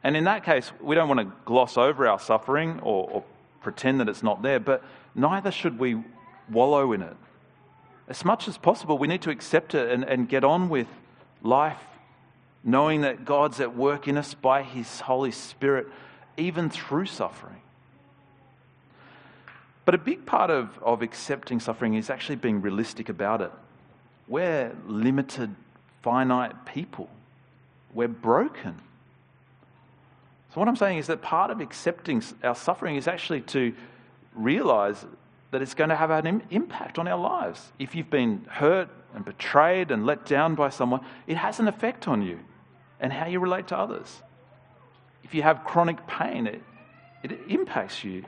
And 0.04 0.16
in 0.16 0.24
that 0.26 0.44
case, 0.46 0.72
we 0.80 0.96
don't 0.96 1.10
want 1.10 1.20
to 1.20 1.36
gloss 1.46 1.78
over 1.78 2.08
our 2.08 2.20
suffering 2.20 2.80
or, 2.82 3.10
or 3.10 3.24
pretend 3.62 4.00
that 4.00 4.08
it's 4.08 4.22
not 4.22 4.44
there, 4.44 4.60
but 4.60 4.84
neither 5.16 5.52
should 5.52 5.80
we 5.80 6.04
wallow 6.50 6.94
in 6.94 7.02
it. 7.02 7.16
as 8.08 8.24
much 8.24 8.48
as 8.48 8.58
possible, 8.58 9.00
we 9.00 9.08
need 9.08 9.22
to 9.24 9.32
accept 9.32 9.74
it 9.74 9.90
and, 9.92 10.04
and 10.04 10.30
get 10.30 10.44
on 10.44 10.70
with 10.70 10.88
life, 11.42 11.82
knowing 12.64 13.02
that 13.02 13.26
God's 13.26 13.60
at 13.60 13.76
work 13.76 14.08
in 14.08 14.16
us 14.16 14.36
by 14.36 14.62
His 14.62 15.02
Holy 15.02 15.32
Spirit, 15.32 15.88
even 16.38 16.70
through 16.70 17.08
suffering. 17.08 17.62
But 19.92 20.00
a 20.00 20.04
big 20.06 20.26
part 20.26 20.50
of, 20.50 20.82
of 20.82 21.02
accepting 21.02 21.60
suffering 21.60 21.96
is 21.96 22.10
actually 22.10 22.38
being 22.38 22.62
realistic 22.62 23.10
about 23.10 23.42
it. 23.42 23.52
We're 24.26 24.74
limited, 24.88 25.54
finite 26.02 26.66
people, 26.66 27.10
we're 27.94 28.08
broken. 28.08 28.76
So, 30.54 30.62
what 30.62 30.70
I'm 30.70 30.78
saying 30.78 31.00
is 31.00 31.08
that 31.08 31.22
part 31.22 31.52
of 31.52 31.60
accepting 31.60 32.24
our 32.42 32.56
suffering 32.56 32.96
is 32.96 33.06
actually 33.06 33.42
to 33.42 33.74
realize 34.34 35.06
that 35.52 35.62
it's 35.62 35.74
going 35.74 35.90
to 35.90 35.98
have 35.98 36.10
an 36.10 36.42
impact 36.52 36.98
on 36.98 37.10
our 37.10 37.20
lives. 37.20 37.74
If 37.78 37.94
you've 37.94 38.10
been 38.10 38.46
hurt 38.50 38.88
and 39.14 39.26
betrayed 39.26 39.92
and 39.92 40.06
let 40.06 40.26
down 40.26 40.56
by 40.56 40.70
someone, 40.70 41.02
it 41.28 41.36
has 41.36 41.60
an 41.60 41.68
effect 41.68 42.08
on 42.08 42.22
you 42.22 42.40
and 43.02 43.12
how 43.12 43.26
you 43.28 43.42
relate 43.42 43.68
to 43.68 43.78
others. 43.78 44.22
If 45.26 45.34
you 45.36 45.42
have 45.42 45.66
chronic 45.66 46.08
pain, 46.08 46.48
it, 46.48 46.62
it 47.24 47.38
impacts 47.50 48.06
you. 48.06 48.24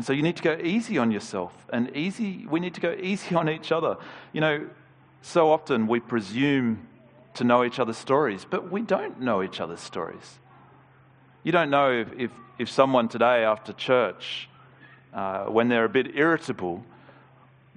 And 0.00 0.06
so 0.06 0.14
you 0.14 0.22
need 0.22 0.36
to 0.36 0.42
go 0.42 0.56
easy 0.56 0.96
on 0.96 1.10
yourself 1.10 1.52
and 1.74 1.94
easy, 1.94 2.46
we 2.48 2.58
need 2.58 2.72
to 2.72 2.80
go 2.80 2.92
easy 2.92 3.34
on 3.40 3.50
each 3.50 3.70
other. 3.70 3.98
You 4.32 4.40
know, 4.40 4.66
so 5.20 5.52
often 5.52 5.86
we 5.86 6.00
presume 6.00 6.88
to 7.34 7.44
know 7.44 7.64
each 7.64 7.78
other's 7.78 7.98
stories, 7.98 8.46
but 8.48 8.72
we 8.72 8.80
don't 8.80 9.20
know 9.20 9.42
each 9.42 9.60
other's 9.60 9.80
stories. 9.80 10.38
You 11.42 11.52
don't 11.52 11.68
know 11.68 11.92
if, 11.92 12.08
if, 12.16 12.30
if 12.58 12.70
someone 12.70 13.08
today 13.08 13.44
after 13.44 13.74
church, 13.74 14.48
uh, 15.12 15.44
when 15.44 15.68
they're 15.68 15.84
a 15.84 15.90
bit 15.90 16.16
irritable, 16.16 16.82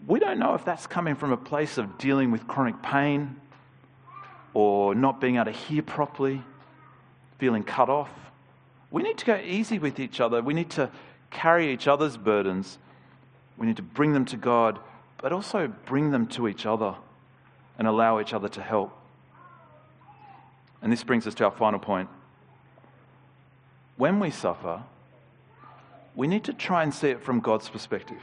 we 0.07 0.21
don't 0.21 0.39
know 0.39 0.53
if 0.53 0.63
that's 0.63 0.87
coming 0.87 1.15
from 1.15 1.33
a 1.33 1.37
place 1.37 1.77
of 1.77 1.97
dealing 1.97 2.31
with 2.31 2.47
chronic 2.47 2.81
pain 2.81 3.35
or 4.53 4.95
not 4.95 5.19
being 5.19 5.35
able 5.35 5.43
to 5.43 5.51
hear 5.51 5.81
properly, 5.81 6.41
feeling 7.37 7.65
cut 7.65 7.89
off. 7.89 8.11
We 8.91 9.03
need 9.03 9.17
to 9.17 9.25
go 9.25 9.35
easy 9.35 9.77
with 9.77 9.99
each 9.99 10.21
other. 10.21 10.41
We 10.41 10.53
need 10.53 10.69
to 10.69 10.89
carry 11.33 11.73
each 11.73 11.87
other's 11.87 12.15
burdens. 12.15 12.77
We 13.57 13.67
need 13.67 13.77
to 13.77 13.83
bring 13.83 14.13
them 14.13 14.25
to 14.25 14.37
God, 14.37 14.79
but 15.21 15.33
also 15.33 15.67
bring 15.85 16.11
them 16.11 16.27
to 16.27 16.47
each 16.47 16.65
other 16.65 16.95
and 17.77 17.87
allow 17.87 18.19
each 18.19 18.33
other 18.33 18.47
to 18.49 18.61
help. 18.61 18.97
And 20.81 20.91
this 20.91 21.03
brings 21.03 21.27
us 21.27 21.33
to 21.35 21.45
our 21.45 21.51
final 21.51 21.79
point 21.79 22.09
when 23.97 24.19
we 24.19 24.31
suffer, 24.31 24.83
we 26.15 26.27
need 26.27 26.43
to 26.45 26.53
try 26.53 26.83
and 26.83 26.93
see 26.93 27.09
it 27.09 27.21
from 27.21 27.39
God's 27.39 27.69
perspective. 27.69 28.17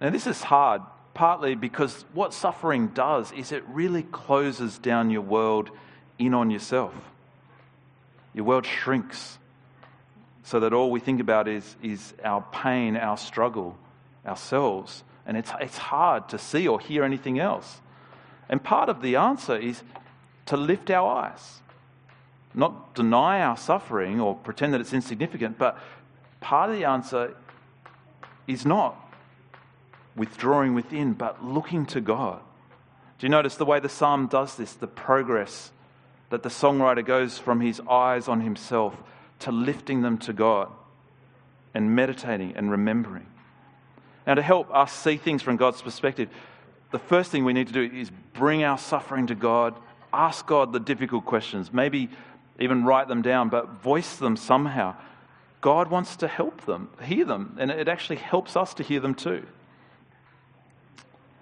Now, 0.00 0.10
this 0.10 0.26
is 0.26 0.42
hard, 0.42 0.82
partly 1.14 1.54
because 1.54 2.04
what 2.12 2.32
suffering 2.32 2.88
does 2.88 3.32
is 3.32 3.52
it 3.52 3.64
really 3.68 4.04
closes 4.04 4.78
down 4.78 5.10
your 5.10 5.22
world 5.22 5.70
in 6.18 6.34
on 6.34 6.50
yourself. 6.50 6.94
Your 8.34 8.44
world 8.44 8.66
shrinks 8.66 9.37
so 10.48 10.60
that 10.60 10.72
all 10.72 10.90
we 10.90 11.00
think 11.00 11.20
about 11.20 11.46
is, 11.46 11.76
is 11.82 12.14
our 12.24 12.42
pain, 12.52 12.96
our 12.96 13.16
struggle, 13.16 13.76
ourselves. 14.26 15.04
And 15.26 15.36
it's, 15.36 15.52
it's 15.60 15.76
hard 15.76 16.30
to 16.30 16.38
see 16.38 16.66
or 16.66 16.80
hear 16.80 17.04
anything 17.04 17.38
else. 17.38 17.80
And 18.48 18.62
part 18.62 18.88
of 18.88 19.02
the 19.02 19.16
answer 19.16 19.56
is 19.56 19.82
to 20.46 20.56
lift 20.56 20.90
our 20.90 21.24
eyes 21.24 21.60
not 22.54 22.94
deny 22.94 23.40
our 23.40 23.56
suffering 23.56 24.20
or 24.20 24.34
pretend 24.34 24.74
that 24.74 24.80
it's 24.80 24.92
insignificant, 24.92 25.58
but 25.58 25.78
part 26.40 26.70
of 26.70 26.76
the 26.76 26.84
answer 26.84 27.34
is 28.46 28.64
not 28.64 28.96
withdrawing 30.16 30.74
within, 30.74 31.12
but 31.12 31.44
looking 31.44 31.86
to 31.86 32.00
God. 32.00 32.40
Do 33.18 33.26
you 33.26 33.30
notice 33.30 33.56
the 33.56 33.64
way 33.64 33.80
the 33.80 33.88
psalm 33.88 34.26
does 34.26 34.56
this, 34.56 34.72
the 34.72 34.86
progress 34.86 35.70
that 36.30 36.42
the 36.42 36.48
songwriter 36.48 37.04
goes 37.04 37.38
from 37.38 37.60
his 37.60 37.80
eyes 37.88 38.28
on 38.28 38.40
himself 38.40 38.96
to 39.40 39.52
lifting 39.52 40.02
them 40.02 40.18
to 40.18 40.32
God 40.32 40.70
and 41.74 41.94
meditating 41.94 42.54
and 42.56 42.70
remembering? 42.70 43.26
Now, 44.26 44.34
to 44.34 44.42
help 44.42 44.74
us 44.74 44.92
see 44.92 45.16
things 45.16 45.42
from 45.42 45.56
God's 45.56 45.80
perspective, 45.80 46.28
the 46.90 46.98
first 46.98 47.30
thing 47.30 47.44
we 47.44 47.52
need 47.52 47.66
to 47.68 47.72
do 47.72 47.82
is 47.82 48.10
bring 48.34 48.64
our 48.64 48.78
suffering 48.78 49.26
to 49.28 49.34
God, 49.34 49.74
ask 50.12 50.46
God 50.46 50.72
the 50.72 50.80
difficult 50.80 51.24
questions. 51.24 51.72
Maybe 51.72 52.10
even 52.58 52.84
write 52.84 53.08
them 53.08 53.22
down, 53.22 53.48
but 53.48 53.82
voice 53.82 54.16
them 54.16 54.36
somehow. 54.36 54.96
God 55.60 55.90
wants 55.90 56.16
to 56.16 56.28
help 56.28 56.64
them, 56.66 56.88
hear 57.02 57.24
them, 57.24 57.56
and 57.58 57.70
it 57.70 57.88
actually 57.88 58.16
helps 58.16 58.56
us 58.56 58.74
to 58.74 58.82
hear 58.82 59.00
them 59.00 59.14
too. 59.14 59.44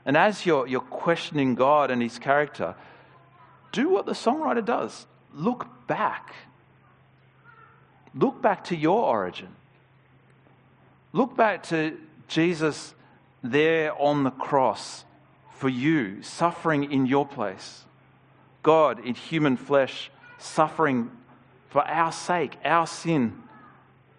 And 0.04 0.16
as 0.16 0.46
you're, 0.46 0.66
you're 0.66 0.80
questioning 0.80 1.54
God 1.54 1.90
and 1.90 2.00
His 2.00 2.18
character, 2.18 2.76
do 3.72 3.88
what 3.88 4.06
the 4.06 4.12
songwriter 4.12 4.64
does 4.64 5.06
look 5.34 5.66
back. 5.86 6.34
Look 8.16 8.40
back 8.40 8.64
to 8.64 8.76
your 8.76 9.04
origin. 9.04 9.48
Look 11.12 11.36
back 11.36 11.64
to 11.64 11.98
Jesus 12.28 12.94
there 13.42 13.94
on 14.00 14.24
the 14.24 14.30
cross 14.30 15.04
for 15.52 15.68
you, 15.68 16.22
suffering 16.22 16.90
in 16.90 17.06
your 17.06 17.26
place. 17.26 17.84
God 18.62 19.04
in 19.04 19.14
human 19.14 19.56
flesh 19.56 20.10
suffering 20.38 21.10
for 21.68 21.86
our 21.86 22.10
sake, 22.10 22.56
our 22.64 22.86
sin, 22.86 23.42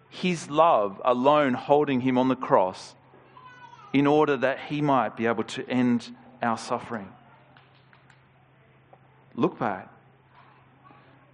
His 0.08 0.48
love 0.48 1.00
alone 1.04 1.54
holding 1.54 2.00
Him 2.00 2.18
on 2.18 2.28
the 2.28 2.36
cross 2.36 2.94
in 3.92 4.06
order 4.06 4.36
that 4.36 4.60
He 4.60 4.80
might 4.80 5.16
be 5.16 5.26
able 5.26 5.44
to 5.44 5.68
end 5.68 6.14
our 6.40 6.56
suffering. 6.56 7.08
Look 9.34 9.58
back 9.58 9.92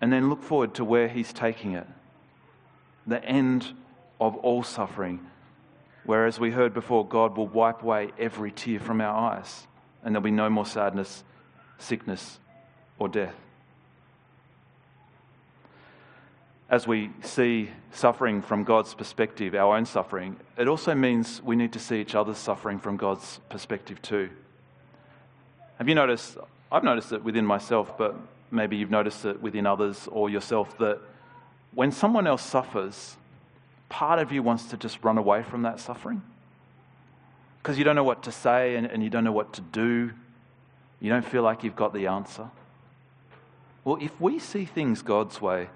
and 0.01 0.13
then 0.13 0.31
look 0.31 0.43
forward 0.43 0.75
to 0.75 0.85
where 0.85 1.09
He's 1.09 1.33
taking 1.33 1.73
it 1.73 1.87
the 3.07 3.25
end 3.25 3.73
of 4.21 4.37
all 4.37 4.63
suffering. 4.63 5.21
Whereas 6.05 6.39
we 6.39 6.51
heard 6.51 6.75
before, 6.75 7.07
God 7.07 7.37
will 7.37 7.49
wipe 7.49 7.83
away 7.83 8.13
every 8.19 8.51
tear 8.51 8.79
from 8.79 9.01
our 9.01 9.33
eyes, 9.33 9.67
and 10.03 10.15
there'll 10.15 10.25
be 10.25 10.31
no 10.31 10.51
more 10.51 10.67
sadness, 10.67 11.25
sickness, 11.79 12.39
or 12.99 13.09
death. 13.09 13.35
as 16.75 16.89
we 16.89 17.09
see 17.23 17.71
suffering 17.93 18.43
from 18.43 18.65
God's 18.65 18.95
perspective, 18.95 19.55
our 19.55 19.77
own 19.77 19.85
suffering, 19.85 20.37
it 20.57 20.67
also 20.67 20.93
means 20.93 21.41
we 21.43 21.55
need 21.55 21.73
to 21.75 21.79
see 21.79 22.01
each 22.01 22.17
other's 22.17 22.37
suffering 22.37 22.81
from 22.81 22.97
God's 22.97 23.39
perspective 23.49 24.03
too. 24.03 24.29
Have 25.79 25.89
you 25.89 25.95
noticed? 25.95 26.37
I've 26.73 26.83
noticed 26.83 27.13
it 27.13 27.23
within 27.23 27.47
myself, 27.47 27.97
but 27.97 28.17
maybe 28.51 28.77
you've 28.77 28.91
noticed 28.91 29.25
it 29.25 29.41
within 29.41 29.67
others 29.67 30.09
or 30.11 30.29
yourself 30.29 30.77
that 30.79 31.01
when 31.75 31.91
someone 31.93 32.27
else 32.27 32.43
suffers, 32.43 33.17
part 33.89 34.19
of 34.19 34.33
you 34.33 34.43
wants 34.43 34.67
to 34.67 34.77
just 34.77 35.03
run 35.03 35.19
away 35.19 35.43
from 35.43 35.63
that 35.63 35.81
suffering 35.81 36.23
because 37.63 37.79
you 37.79 37.85
don't 37.85 37.97
know 37.97 38.05
what 38.05 38.23
to 38.25 38.33
say 38.33 38.77
and, 38.77 38.87
and 38.87 39.03
you 39.03 39.11
don't 39.11 39.25
know 39.25 39.33
what 39.33 39.55
to 39.55 39.61
do. 39.61 40.11
You 41.01 41.11
don't 41.11 41.25
feel 41.25 41.43
like 41.43 41.65
you've 41.65 41.77
got 41.77 41.95
the 41.95 42.07
answer. 42.07 42.51
Well, 43.85 43.99
if 44.01 44.19
we 44.21 44.39
see 44.39 44.65
things 44.65 45.03
God's 45.03 45.41
way, 45.41 45.69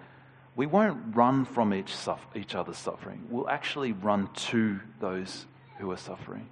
we 0.57 0.67
won't 0.67 1.17
run 1.17 1.45
from 1.45 1.73
each, 1.73 1.95
each 2.35 2.55
other's 2.55 2.79
suffering. 2.79 3.27
We'll 3.31 3.49
actually 3.49 3.93
run 3.93 4.29
to 4.49 4.81
those 5.01 5.47
who 5.79 5.91
are 5.91 5.97
suffering. 5.97 6.49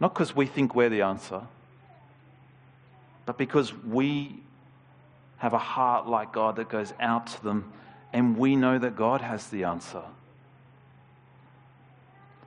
Not 0.00 0.14
because 0.14 0.34
we 0.34 0.46
think 0.46 0.74
we're 0.74 0.88
the 0.88 1.02
answer, 1.02 1.42
but 3.26 3.38
because 3.38 3.72
we 3.72 4.42
have 5.38 5.52
a 5.52 5.58
heart 5.58 6.06
like 6.08 6.32
God 6.32 6.56
that 6.56 6.68
goes 6.68 6.92
out 7.00 7.28
to 7.28 7.42
them 7.42 7.72
and 8.12 8.36
we 8.36 8.56
know 8.56 8.78
that 8.78 8.96
God 8.96 9.20
has 9.20 9.46
the 9.48 9.64
answer. 9.64 10.02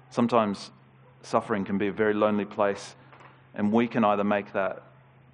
Sometimes 0.09 0.71
suffering 1.21 1.65
can 1.65 1.77
be 1.77 1.87
a 1.87 1.91
very 1.91 2.13
lonely 2.13 2.45
place, 2.45 2.95
and 3.55 3.71
we 3.71 3.87
can 3.87 4.03
either 4.03 4.23
make 4.23 4.53
that 4.53 4.83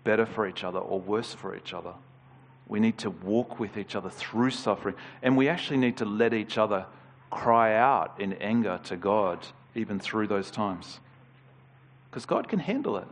better 0.04 0.26
for 0.26 0.48
each 0.48 0.64
other 0.64 0.80
or 0.80 1.00
worse 1.00 1.34
for 1.34 1.56
each 1.56 1.74
other. 1.74 1.94
We 2.68 2.80
need 2.80 3.00
to 3.00 3.10
walk 3.10 3.60
with 3.60 3.78
each 3.78 3.96
other 3.96 4.10
through 4.10 4.52
suffering. 4.52 4.96
And 5.24 5.36
we 5.36 5.50
actually 5.50 5.78
need 5.78 5.98
to 5.98 6.06
let 6.06 6.34
each 6.34 6.58
other 6.58 6.86
cry 7.32 7.76
out 7.76 8.20
in 8.20 8.34
anger 8.34 8.80
to 8.86 8.96
God, 8.96 9.46
even 9.76 10.00
through 10.00 10.28
those 10.28 10.52
times. 10.52 11.00
Because 12.10 12.26
God 12.26 12.48
can 12.48 12.60
handle 12.60 12.98
it. 12.98 13.08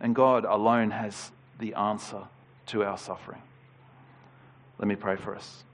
And 0.00 0.14
God 0.14 0.44
alone 0.44 0.90
has 0.90 1.30
the 1.58 1.74
answer 1.74 2.22
to 2.66 2.84
our 2.84 2.98
suffering. 2.98 3.40
Let 4.78 4.88
me 4.88 4.96
pray 4.96 5.16
for 5.16 5.34
us. 5.36 5.64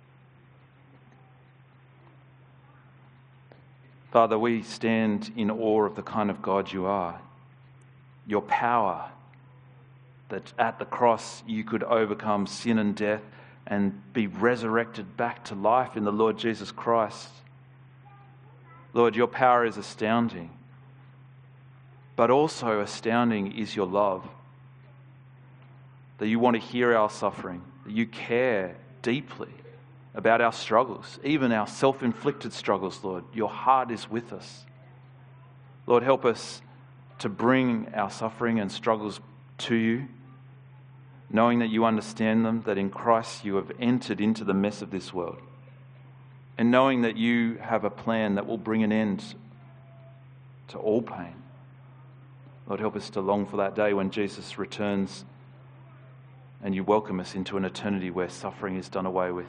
Father, 4.10 4.38
we 4.38 4.62
stand 4.62 5.32
in 5.36 5.50
awe 5.50 5.84
of 5.84 5.94
the 5.94 6.02
kind 6.02 6.30
of 6.30 6.42
God 6.42 6.72
you 6.72 6.86
are, 6.86 7.20
your 8.26 8.42
power 8.42 9.08
that 10.30 10.52
at 10.58 10.78
the 10.78 10.84
cross 10.84 11.42
you 11.46 11.64
could 11.64 11.82
overcome 11.82 12.46
sin 12.46 12.78
and 12.78 12.94
death 12.96 13.22
and 13.66 14.00
be 14.12 14.26
resurrected 14.26 15.16
back 15.16 15.44
to 15.44 15.54
life 15.54 15.96
in 15.96 16.04
the 16.04 16.12
Lord 16.12 16.38
Jesus 16.38 16.72
Christ. 16.72 17.28
Lord, 18.94 19.14
your 19.14 19.28
power 19.28 19.64
is 19.64 19.76
astounding. 19.76 20.50
but 22.16 22.30
also 22.30 22.80
astounding 22.80 23.56
is 23.56 23.74
your 23.74 23.86
love. 23.86 24.28
That 26.18 26.26
you 26.28 26.38
want 26.38 26.54
to 26.54 26.60
hear 26.60 26.94
our 26.94 27.08
suffering, 27.08 27.62
that 27.86 27.94
you 27.94 28.06
care 28.06 28.76
deeply 29.00 29.48
about 30.14 30.40
our 30.40 30.52
struggles, 30.52 31.18
even 31.22 31.52
our 31.52 31.66
self 31.66 32.02
inflicted 32.02 32.52
struggles, 32.52 33.02
Lord. 33.04 33.24
Your 33.32 33.48
heart 33.48 33.90
is 33.90 34.10
with 34.10 34.32
us. 34.32 34.64
Lord, 35.86 36.02
help 36.02 36.24
us 36.24 36.62
to 37.18 37.28
bring 37.28 37.88
our 37.94 38.10
suffering 38.10 38.58
and 38.60 38.70
struggles 38.70 39.20
to 39.58 39.74
you, 39.74 40.08
knowing 41.28 41.60
that 41.60 41.68
you 41.68 41.84
understand 41.84 42.44
them, 42.44 42.62
that 42.62 42.78
in 42.78 42.90
Christ 42.90 43.44
you 43.44 43.56
have 43.56 43.70
entered 43.78 44.20
into 44.20 44.44
the 44.44 44.54
mess 44.54 44.82
of 44.82 44.90
this 44.90 45.12
world, 45.12 45.38
and 46.58 46.70
knowing 46.70 47.02
that 47.02 47.16
you 47.16 47.56
have 47.56 47.84
a 47.84 47.90
plan 47.90 48.34
that 48.36 48.46
will 48.46 48.58
bring 48.58 48.82
an 48.82 48.92
end 48.92 49.34
to 50.68 50.78
all 50.78 51.02
pain. 51.02 51.34
Lord, 52.66 52.80
help 52.80 52.96
us 52.96 53.10
to 53.10 53.20
long 53.20 53.46
for 53.46 53.58
that 53.58 53.74
day 53.74 53.92
when 53.92 54.10
Jesus 54.10 54.58
returns 54.58 55.24
and 56.62 56.74
you 56.74 56.84
welcome 56.84 57.20
us 57.20 57.34
into 57.34 57.56
an 57.56 57.64
eternity 57.64 58.10
where 58.10 58.28
suffering 58.28 58.76
is 58.76 58.88
done 58.88 59.06
away 59.06 59.32
with. 59.32 59.48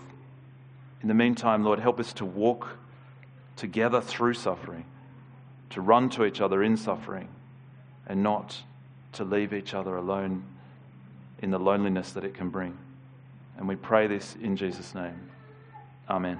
In 1.01 1.07
the 1.07 1.13
meantime, 1.13 1.63
Lord, 1.63 1.79
help 1.79 1.99
us 1.99 2.13
to 2.13 2.25
walk 2.25 2.77
together 3.55 4.01
through 4.01 4.35
suffering, 4.35 4.85
to 5.71 5.81
run 5.81 6.09
to 6.11 6.25
each 6.25 6.41
other 6.41 6.61
in 6.61 6.77
suffering, 6.77 7.27
and 8.07 8.21
not 8.21 8.61
to 9.13 9.23
leave 9.23 9.53
each 9.53 9.73
other 9.73 9.95
alone 9.95 10.43
in 11.39 11.49
the 11.49 11.59
loneliness 11.59 12.11
that 12.11 12.23
it 12.23 12.33
can 12.33 12.49
bring. 12.49 12.77
And 13.57 13.67
we 13.67 13.75
pray 13.75 14.07
this 14.07 14.35
in 14.41 14.55
Jesus' 14.55 14.93
name. 14.93 15.29
Amen. 16.09 16.39